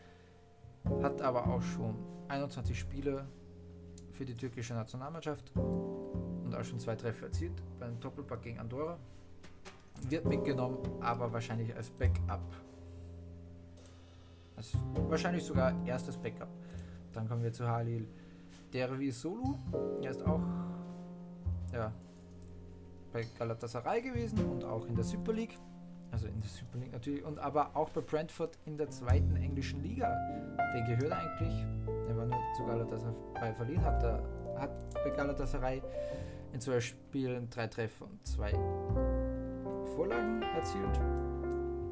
Hat 1.01 1.21
aber 1.21 1.47
auch 1.47 1.61
schon 1.61 1.95
21 2.29 2.79
Spiele 2.79 3.27
für 4.11 4.25
die 4.25 4.35
türkische 4.35 4.73
Nationalmannschaft 4.73 5.51
und 6.49 6.55
auch 6.59 6.63
schon 6.63 6.79
zwei 6.79 6.95
Treffer 6.95 7.27
erzielt 7.27 7.53
beim 7.79 7.99
Doppelpack 7.99 8.41
gegen 8.41 8.59
Andorra 8.59 8.97
wird 10.07 10.25
mitgenommen, 10.25 10.77
aber 11.01 11.31
wahrscheinlich 11.31 11.75
als 11.75 11.89
Backup. 11.89 12.41
Also 14.55 14.77
wahrscheinlich 15.07 15.43
sogar 15.43 15.73
erstes 15.85 16.17
Backup. 16.17 16.49
Dann 17.13 17.27
kommen 17.27 17.43
wir 17.43 17.51
zu 17.51 17.67
Halil 17.67 18.07
Dervi 18.73 19.11
Solu. 19.11 19.55
Er 20.01 20.11
ist 20.11 20.25
auch 20.25 20.41
ja, 21.73 21.91
bei 23.13 23.25
Galatasaray 23.37 24.01
gewesen 24.01 24.45
und 24.45 24.63
auch 24.63 24.85
in 24.85 24.95
der 24.95 25.03
Super 25.03 25.33
League. 25.33 25.57
Also 26.11 26.27
in 26.27 26.39
der 26.39 26.49
Super 26.49 26.77
League 26.79 26.91
natürlich. 26.91 27.23
Und 27.23 27.39
aber 27.39 27.75
auch 27.75 27.89
bei 27.89 28.01
Brentford 28.01 28.57
in 28.65 28.77
der 28.77 28.89
zweiten 28.89 29.35
englischen 29.35 29.81
Liga. 29.81 30.15
Den 30.75 30.85
gehört 30.85 31.13
eigentlich. 31.13 31.65
Er 32.07 32.17
war 32.17 32.25
nur 32.25 32.39
zu 32.57 32.65
Galatasaray 32.65 33.53
verliehen, 33.55 33.83
hat, 33.83 34.03
er, 34.03 34.23
hat 34.57 34.93
bei 34.93 35.09
Galatasaray 35.11 35.81
in 36.53 36.61
zwölf 36.61 36.83
Spielen 36.83 37.49
drei 37.49 37.67
Treffer 37.67 38.05
und 38.05 38.25
zwei 38.25 38.51
Vorlagen 39.95 40.41
erzielt 40.41 40.99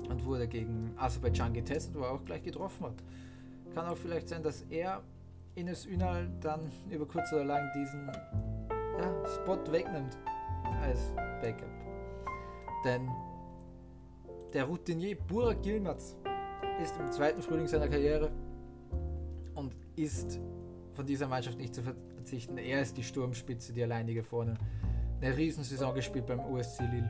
und 0.10 0.24
wurde 0.26 0.48
gegen 0.48 0.93
Aserbaidschan 0.98 1.54
getestet, 1.54 1.96
wo 1.96 2.02
er 2.02 2.12
auch 2.12 2.26
gleich 2.26 2.43
getroffen 2.43 2.86
hat. 2.86 3.04
Kann 3.74 3.86
auch 3.88 3.98
vielleicht 3.98 4.30
sein, 4.30 4.41
dass 4.43 4.62
er 4.70 5.02
Ines 5.56 5.86
Ünal 5.86 6.30
dann 6.39 6.72
über 6.89 7.06
kurz 7.06 7.32
oder 7.34 7.43
lang 7.43 7.70
diesen 7.76 8.08
ja, 9.00 9.26
Spot 9.36 9.60
wegnimmt 9.72 10.17
als 10.82 11.12
Backup. 11.41 11.70
Denn 12.86 13.10
der 14.54 14.63
Routinier 14.63 15.17
Burak 15.28 15.62
Gilmaz 15.62 16.15
ist 16.82 16.98
im 17.00 17.12
zweiten 17.12 17.41
Frühling 17.41 17.67
seiner 17.67 17.88
Karriere 17.88 18.32
und 19.56 19.76
ist 19.96 20.39
von 20.93 21.06
dieser 21.06 21.28
Mannschaft 21.28 21.58
nicht 21.58 21.74
zu 21.76 21.82
verzichten. 22.28 22.58
Er 22.58 22.82
ist 22.82 22.98
die 22.98 23.04
Sturmspitze, 23.04 23.72
die 23.72 23.82
alleinige 23.82 24.22
vorne 24.22 24.58
eine 25.22 25.36
Riesensaison 25.36 25.96
gespielt 25.96 26.26
beim 26.26 26.42
OSC 26.42 26.82
Lille 26.82 27.10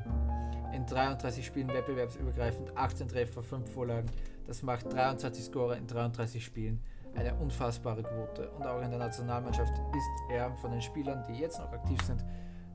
in 0.74 0.86
33 0.86 1.44
Spielen 1.44 1.70
wettbewerbsübergreifend, 1.70 2.78
18 2.78 3.08
Treffer, 3.08 3.42
5 3.42 3.68
Vorlagen. 3.72 4.12
Das 4.46 4.62
macht 4.62 4.94
23 4.94 5.46
Scorer 5.46 5.76
in 5.76 5.88
33 5.88 6.46
Spielen. 6.46 6.80
Eine 7.16 7.34
unfassbare 7.34 8.04
Quote. 8.04 8.52
Und 8.52 8.68
auch 8.68 8.82
in 8.82 8.92
der 8.92 9.00
Nationalmannschaft 9.00 9.74
ist 9.74 10.32
er 10.32 10.54
von 10.58 10.72
den 10.72 10.82
Spielern, 10.82 11.24
die 11.28 11.40
jetzt 11.40 11.58
noch 11.58 11.72
aktiv 11.72 12.00
sind, 12.04 12.24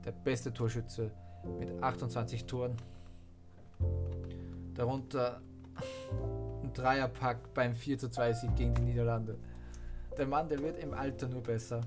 der 0.03 0.11
beste 0.11 0.51
Torschütze 0.51 1.11
mit 1.57 1.81
28 1.81 2.45
Toren. 2.45 2.75
Darunter 4.73 5.41
ein 6.61 6.73
Dreierpack 6.73 7.53
beim 7.53 7.73
4 7.73 7.99
zu 7.99 8.09
2 8.09 8.33
Sieg 8.33 8.55
gegen 8.55 8.73
die 8.75 8.81
Niederlande. 8.81 9.37
Der 10.17 10.27
Mann, 10.27 10.49
der 10.49 10.59
wird 10.59 10.77
im 10.77 10.93
Alter 10.93 11.29
nur 11.29 11.41
besser. 11.41 11.81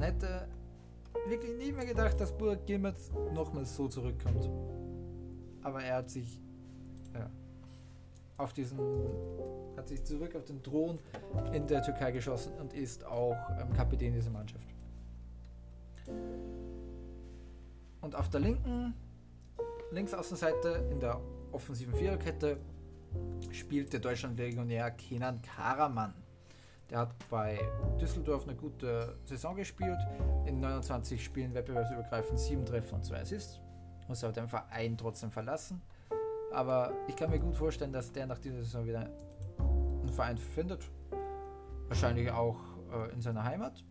Man 0.00 0.14
hätte 0.14 0.48
wirklich 1.26 1.58
nie 1.58 1.72
mehr 1.72 1.84
gedacht, 1.84 2.18
dass 2.18 2.32
Burak 2.32 2.66
Yilmaz 2.66 3.10
nochmals 3.34 3.76
so 3.76 3.86
zurückkommt. 3.86 4.48
Aber 5.62 5.82
er 5.84 5.96
hat 5.96 6.08
sich 6.08 6.40
ja, 7.12 7.28
auf 8.38 8.54
diesen 8.54 8.78
hat 9.76 9.88
sich 9.88 10.02
zurück 10.02 10.34
auf 10.36 10.46
den 10.46 10.62
Thron 10.62 10.98
in 11.52 11.66
der 11.66 11.82
Türkei 11.82 12.12
geschossen 12.12 12.54
und 12.58 12.72
ist 12.72 13.04
auch 13.04 13.36
ähm, 13.60 13.74
Kapitän 13.74 14.14
dieser 14.14 14.30
Mannschaft. 14.30 14.64
Und 18.00 18.14
auf 18.14 18.30
der 18.30 18.40
linken 18.40 18.94
Linksaußenseite 19.90 20.88
in 20.90 20.98
der 20.98 21.20
offensiven 21.52 21.94
Viererkette 21.94 22.56
spielt 23.50 23.92
der 23.92 24.00
Deutschland-Legionär 24.00 24.92
Kenan 24.92 25.42
Karaman. 25.42 26.14
Der 26.90 26.98
hat 26.98 27.14
bei 27.28 27.60
Düsseldorf 28.00 28.48
eine 28.48 28.56
gute 28.56 29.16
Saison 29.24 29.54
gespielt. 29.54 29.98
In 30.44 30.58
29 30.58 31.22
Spielen 31.22 31.54
wettbewerbsübergreifend 31.54 32.38
7 32.38 32.66
Treffer 32.66 32.96
und 32.96 33.04
2 33.04 33.20
Assists. 33.20 33.60
Muss 34.08 34.24
aber 34.24 34.32
den 34.32 34.48
Verein 34.48 34.98
trotzdem 34.98 35.30
verlassen. 35.30 35.80
Aber 36.52 36.92
ich 37.06 37.14
kann 37.14 37.30
mir 37.30 37.38
gut 37.38 37.54
vorstellen, 37.54 37.92
dass 37.92 38.10
der 38.10 38.26
nach 38.26 38.38
dieser 38.38 38.56
Saison 38.56 38.84
wieder 38.86 39.08
einen 39.60 40.12
Verein 40.12 40.36
findet. 40.36 40.90
Wahrscheinlich 41.86 42.28
auch 42.32 42.58
äh, 42.92 43.12
in 43.12 43.20
seiner 43.20 43.44
Heimat. 43.44 43.84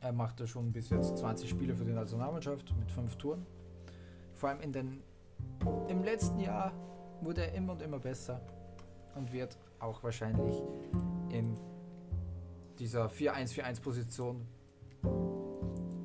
Er 0.00 0.12
machte 0.12 0.46
schon 0.46 0.70
bis 0.70 0.90
jetzt 0.90 1.18
20 1.18 1.50
Spiele 1.50 1.74
für 1.74 1.84
die 1.84 1.92
Nationalmannschaft 1.92 2.72
mit 2.78 2.92
5 2.92 3.16
Touren. 3.16 3.44
Vor 4.34 4.50
allem 4.50 4.60
in 4.60 4.72
den, 4.72 5.02
im 5.88 6.04
letzten 6.04 6.38
Jahr 6.38 6.72
wurde 7.22 7.40
er 7.40 7.54
immer 7.54 7.72
und 7.72 7.82
immer 7.82 7.98
besser 7.98 8.40
und 9.14 9.32
wird 9.32 9.56
auch 9.80 10.02
wahrscheinlich 10.02 10.56
in 11.30 11.58
dieser 12.78 13.06
4-1-4-1 13.06 13.80
Position 13.80 14.46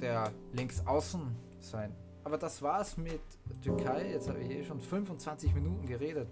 der 0.02 0.32
Linksaußen 0.54 1.22
sein. 1.60 1.94
Aber 2.24 2.38
das 2.38 2.62
war's 2.62 2.98
mit 2.98 3.22
Türkei. 3.62 4.12
Jetzt 4.12 4.30
habe 4.30 4.40
ich 4.40 4.50
eh 4.50 4.64
schon 4.64 4.80
25 4.80 5.54
Minuten 5.54 5.86
geredet. 5.86 6.28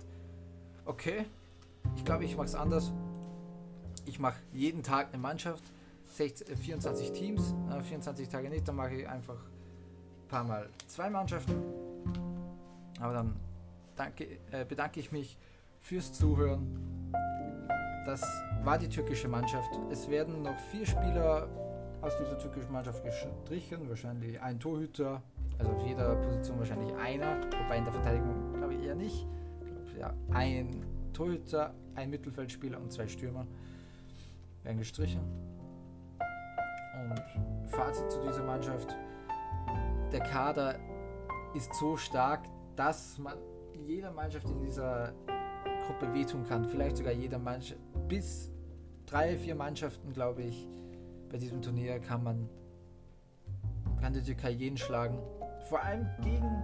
Okay, 0.86 1.26
ich 1.96 2.06
glaube, 2.06 2.26
ich 2.26 2.36
mache 2.36 2.48
es 2.48 2.56
anders. 2.56 2.92
Ich 4.06 4.20
mache 4.20 4.40
jeden 4.52 4.84
Tag 4.84 5.10
eine 5.10 5.18
Mannschaft, 5.18 5.64
16, 6.08 6.58
24 6.58 7.10
äh, 7.10 7.14
Teams, 7.14 7.54
äh, 7.70 7.82
24 7.82 8.30
Tage 8.30 8.50
nicht, 8.50 8.68
dann 8.68 8.76
mache 8.76 8.96
ich 8.96 9.08
einfach 9.08 9.36
ein 9.36 10.28
paar 10.28 10.44
Mal 10.44 10.70
zwei 10.88 11.10
Mannschaften. 11.10 11.56
Aber 13.00 13.14
dann 13.14 13.36
danke, 13.96 14.40
äh, 14.52 14.66
bedanke 14.66 15.00
ich 15.00 15.12
mich 15.12 15.38
fürs 15.82 16.14
Zuhören. 16.14 17.12
Das 18.06 18.22
war 18.64 18.78
die 18.78 18.88
türkische 18.88 19.28
Mannschaft. 19.28 19.70
Es 19.92 20.10
werden 20.10 20.44
noch 20.44 20.58
vier 20.72 20.86
Spieler 20.86 21.50
aus 22.02 22.18
dieser 22.18 22.38
türkischen 22.38 22.72
Mannschaft 22.72 23.04
gestrichen, 23.04 23.90
wahrscheinlich 23.90 24.40
ein 24.42 24.60
Torhüter, 24.60 25.22
also 25.60 25.72
auf 25.72 25.86
jeder 25.86 26.16
Position 26.16 26.60
wahrscheinlich 26.60 26.94
einer, 26.96 27.38
wobei 27.64 27.78
in 27.78 27.84
der 27.84 27.94
Verteidigung 27.94 28.54
glaube 28.54 28.74
ich 28.76 28.84
eher 28.84 28.96
nicht. 28.96 29.28
Ja, 30.00 30.14
ein 30.32 30.84
Torhüter, 31.14 31.74
ein 31.96 32.10
Mittelfeldspieler 32.10 32.80
und 32.80 32.92
zwei 32.92 33.08
Stürmer 33.08 33.46
werden 34.64 34.78
gestrichen. 34.78 35.22
Und 37.10 37.70
Fazit 37.70 38.10
zu 38.10 38.22
dieser 38.22 38.44
Mannschaft: 38.44 38.96
Der 40.12 40.22
Kader 40.22 40.80
ist 41.54 41.74
so 41.76 41.98
stark, 41.98 42.46
dass 42.76 43.20
man 43.20 43.38
jeder 43.86 44.12
Mannschaft 44.12 44.50
in 44.50 44.62
dieser 44.62 45.14
Gruppe 45.86 46.14
wehtun 46.14 46.46
kann. 46.46 46.66
Vielleicht 46.66 46.98
sogar 46.98 47.14
jeder 47.14 47.40
Mannschaft. 47.40 47.80
Bis 48.08 48.52
drei, 49.06 49.38
vier 49.38 49.56
Mannschaften, 49.56 50.14
glaube 50.14 50.44
ich, 50.44 50.68
bei 51.30 51.38
diesem 51.38 51.62
Turnier 51.62 52.00
kann 52.00 52.24
man 52.24 52.50
kann 54.02 54.14
die 54.14 54.24
Türkei 54.24 54.50
jeden 54.50 54.78
schlagen. 54.78 55.20
Vor 55.70 55.82
allem 55.82 56.08
gegen 56.24 56.64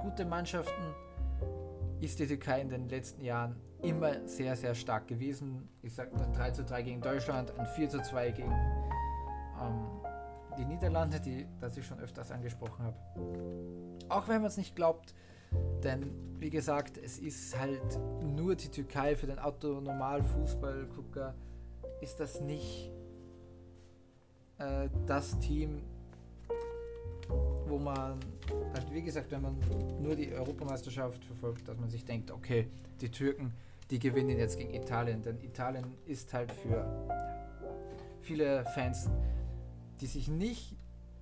gute 0.00 0.24
Mannschaften 0.24 0.94
ist 2.00 2.18
die 2.18 2.26
Türkei 2.26 2.60
in 2.60 2.68
den 2.68 2.88
letzten 2.88 3.22
Jahren 3.22 3.56
immer 3.82 4.26
sehr, 4.26 4.56
sehr 4.56 4.74
stark 4.74 5.08
gewesen. 5.08 5.68
Ich 5.82 5.94
sage 5.94 6.12
ein 6.16 6.32
3 6.32 6.50
zu 6.52 6.64
3 6.64 6.82
gegen 6.82 7.00
Deutschland, 7.00 7.58
ein 7.58 7.66
4 7.66 7.88
zu 7.88 8.02
2 8.02 8.30
gegen 8.30 8.52
ähm, 9.60 10.00
die 10.56 10.64
Niederlande, 10.64 11.20
die 11.20 11.46
das 11.60 11.76
ich 11.76 11.84
schon 11.84 11.98
öfters 12.00 12.30
angesprochen 12.30 12.84
habe. 12.84 12.96
Auch 14.08 14.28
wenn 14.28 14.40
man 14.40 14.46
es 14.46 14.56
nicht 14.56 14.76
glaubt, 14.76 15.14
denn 15.86 16.10
wie 16.40 16.50
gesagt, 16.50 16.98
es 16.98 17.18
ist 17.18 17.58
halt 17.58 17.98
nur 18.22 18.54
die 18.56 18.68
Türkei 18.68 19.16
für 19.16 19.26
den 19.26 19.38
Autonormal-Fußballgucker 19.38 21.34
ist 22.00 22.20
das 22.20 22.40
nicht 22.40 22.90
äh, 24.58 24.90
das 25.06 25.38
Team, 25.38 25.82
wo 27.66 27.78
man, 27.78 28.18
halt 28.74 28.92
wie 28.92 29.02
gesagt, 29.02 29.30
wenn 29.30 29.42
man 29.42 29.56
nur 30.02 30.16
die 30.16 30.32
Europameisterschaft 30.32 31.24
verfolgt, 31.24 31.68
dass 31.68 31.78
man 31.78 31.88
sich 31.88 32.04
denkt, 32.04 32.30
okay, 32.32 32.68
die 33.00 33.10
Türken, 33.10 33.54
die 33.90 33.98
gewinnen 33.98 34.36
jetzt 34.36 34.58
gegen 34.58 34.74
Italien, 34.74 35.22
denn 35.22 35.40
Italien 35.40 35.86
ist 36.04 36.34
halt 36.34 36.52
für 36.52 36.84
viele 38.20 38.64
Fans, 38.74 39.08
die 40.00 40.06
sich 40.06 40.28
nicht 40.28 40.76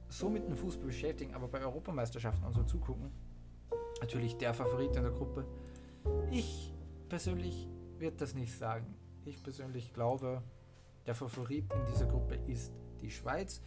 so 0.09 0.29
mit 0.31 0.48
dem 0.48 0.57
Fußball 0.57 0.87
beschäftigen, 0.87 1.35
aber 1.35 1.48
bei 1.48 1.61
Europameisterschaften 1.61 2.44
und 2.44 2.55
so 2.55 2.62
zugucken, 2.62 3.11
natürlich 4.05 4.37
der 4.37 4.53
Favorit 4.53 4.95
in 4.97 5.03
der 5.03 5.12
Gruppe. 5.12 5.47
Ich 6.31 6.75
persönlich 7.09 7.67
würde 7.99 8.19
das 8.19 8.35
nicht 8.35 8.53
sagen. 8.53 8.95
Ich 9.25 9.43
persönlich 9.43 9.95
glaube, 9.95 10.43
der 11.07 11.14
Favorit 11.14 11.73
in 11.73 11.87
dieser 11.87 12.05
Gruppe 12.05 12.35
ist 12.47 12.71
die 13.01 13.11
Schweiz 13.11 13.62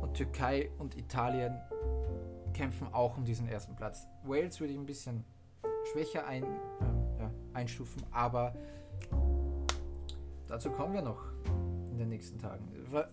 und 0.00 0.14
Türkei 0.14 0.70
und 0.78 0.96
Italien 0.96 1.60
kämpfen 2.54 2.88
auch 2.94 3.18
um 3.18 3.26
diesen 3.26 3.46
ersten 3.46 3.76
Platz. 3.76 4.06
Wales 4.22 4.60
würde 4.60 4.72
ich 4.72 4.78
ein 4.78 4.86
bisschen 4.86 5.24
schwächer 5.92 6.26
ein, 6.26 6.44
äh, 6.44 7.20
ja, 7.20 7.30
einstufen, 7.52 8.02
aber 8.12 8.54
dazu 10.46 10.70
kommen 10.70 10.94
wir 10.94 11.02
noch 11.02 11.22
in 11.90 11.98
den 11.98 12.08
nächsten 12.08 12.38
Tagen. 12.38 12.66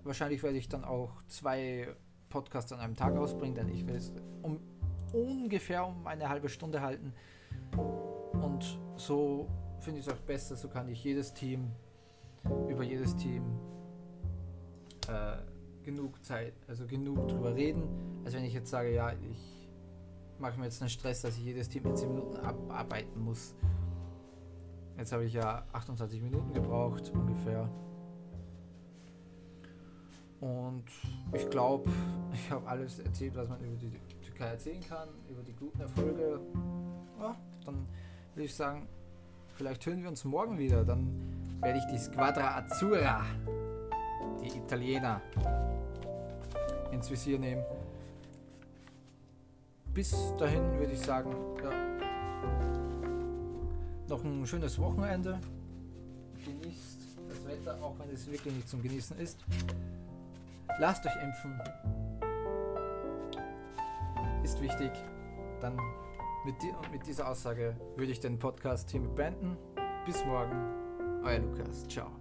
Wahrscheinlich 0.06 0.44
werde 0.44 0.58
ich 0.58 0.70
dann 0.70 0.86
auch 0.86 1.22
zwei 1.28 1.94
Podcasts 2.30 2.72
an 2.72 2.80
einem 2.80 2.96
Tag 2.96 3.18
ausbringen, 3.18 3.56
denn 3.56 3.68
ich 3.68 3.86
will 3.86 3.96
es 3.96 4.14
um 4.44 4.62
ungefähr 5.14 5.86
um 5.86 6.06
eine 6.08 6.30
halbe 6.30 6.50
Stunde 6.50 6.82
halten. 6.82 7.14
Und 8.34 8.80
so 8.96 9.48
finde 9.80 10.00
ich 10.00 10.08
es 10.08 10.14
auch 10.14 10.20
besser, 10.20 10.56
so 10.56 10.68
kann 10.68 10.88
ich 10.90 11.04
jedes 11.04 11.34
Team, 11.34 11.72
über 12.70 12.84
jedes 12.84 13.16
Team 13.16 13.44
äh, 15.08 15.38
genug 15.84 16.24
Zeit, 16.24 16.54
also 16.68 16.86
genug 16.86 17.28
drüber 17.28 17.56
reden, 17.56 17.84
als 18.24 18.34
wenn 18.34 18.44
ich 18.44 18.54
jetzt 18.54 18.70
sage, 18.70 18.94
ja, 18.94 19.12
ich 19.14 19.70
mache 20.40 20.58
mir 20.60 20.66
jetzt 20.66 20.82
einen 20.82 20.90
Stress, 20.90 21.22
dass 21.22 21.38
ich 21.38 21.44
jedes 21.44 21.70
Team 21.70 21.86
in 21.86 21.96
10 21.96 22.10
Minuten 22.10 22.38
abarbeiten 22.38 23.24
muss. 23.24 23.56
Jetzt 24.98 25.12
habe 25.12 25.26
ich 25.26 25.34
ja 25.34 25.66
28 25.72 26.22
Minuten 26.22 26.54
gebraucht 26.54 27.12
ungefähr. 27.14 27.70
Und 30.40 30.86
ich 31.34 31.50
glaube, 31.50 31.90
ich 32.34 32.52
habe 32.52 32.68
alles 32.68 33.00
erzählt, 33.00 33.36
was 33.36 33.48
man 33.48 33.60
über 33.64 33.76
die 33.78 33.92
Türkei 34.42 34.54
erzählen 34.54 34.82
kann, 34.90 35.10
über 35.30 35.44
die 35.44 35.54
guten 35.54 35.80
Erfolge. 35.80 36.40
Ja, 37.20 37.36
dann 37.66 37.88
würde 38.34 38.46
ich 38.46 38.56
sagen, 38.56 38.88
vielleicht 39.56 39.86
hören 39.86 40.02
wir 40.02 40.10
uns 40.10 40.24
morgen 40.24 40.58
wieder. 40.58 40.84
Dann 40.84 41.60
werde 41.62 41.78
ich 41.78 41.86
die 41.86 42.00
Squadra 42.00 42.58
Azzurra, 42.58 43.24
die 44.42 44.58
Italiener, 44.58 45.22
ins 46.92 47.10
Visier 47.12 47.38
nehmen. 47.38 47.64
Bis 49.94 50.16
dahin 50.38 50.64
würde 50.80 50.94
ich 50.94 51.02
sagen, 51.02 51.36
ja, 51.64 51.72
noch 54.08 54.24
ein 54.24 54.46
schönes 54.48 54.80
Wochenende. 54.80 55.40
Genießt 56.44 57.00
das 57.30 57.46
Wetter, 57.46 57.78
auch 57.84 57.94
wenn 58.00 58.10
es 58.10 58.30
wirklich 58.32 58.56
nicht 58.56 58.68
zum 58.68 58.82
Genießen 58.82 59.20
ist. 59.20 59.38
Lasst 60.80 61.06
euch 61.06 61.16
impfen. 61.22 61.62
Ist 64.44 64.62
wichtig. 64.62 64.92
Dann 65.60 65.78
mit, 66.46 66.56
die, 66.62 66.74
mit 66.92 67.06
dieser 67.06 67.30
Aussage 67.30 67.76
würde 67.96 68.12
ich 68.12 68.20
den 68.20 68.40
Podcast 68.40 68.90
hiermit 68.90 69.16
beenden. 69.16 69.58
Bis 70.06 70.26
morgen. 70.26 71.22
Euer 71.24 71.40
Lukas. 71.40 71.88
Ciao. 71.88 72.21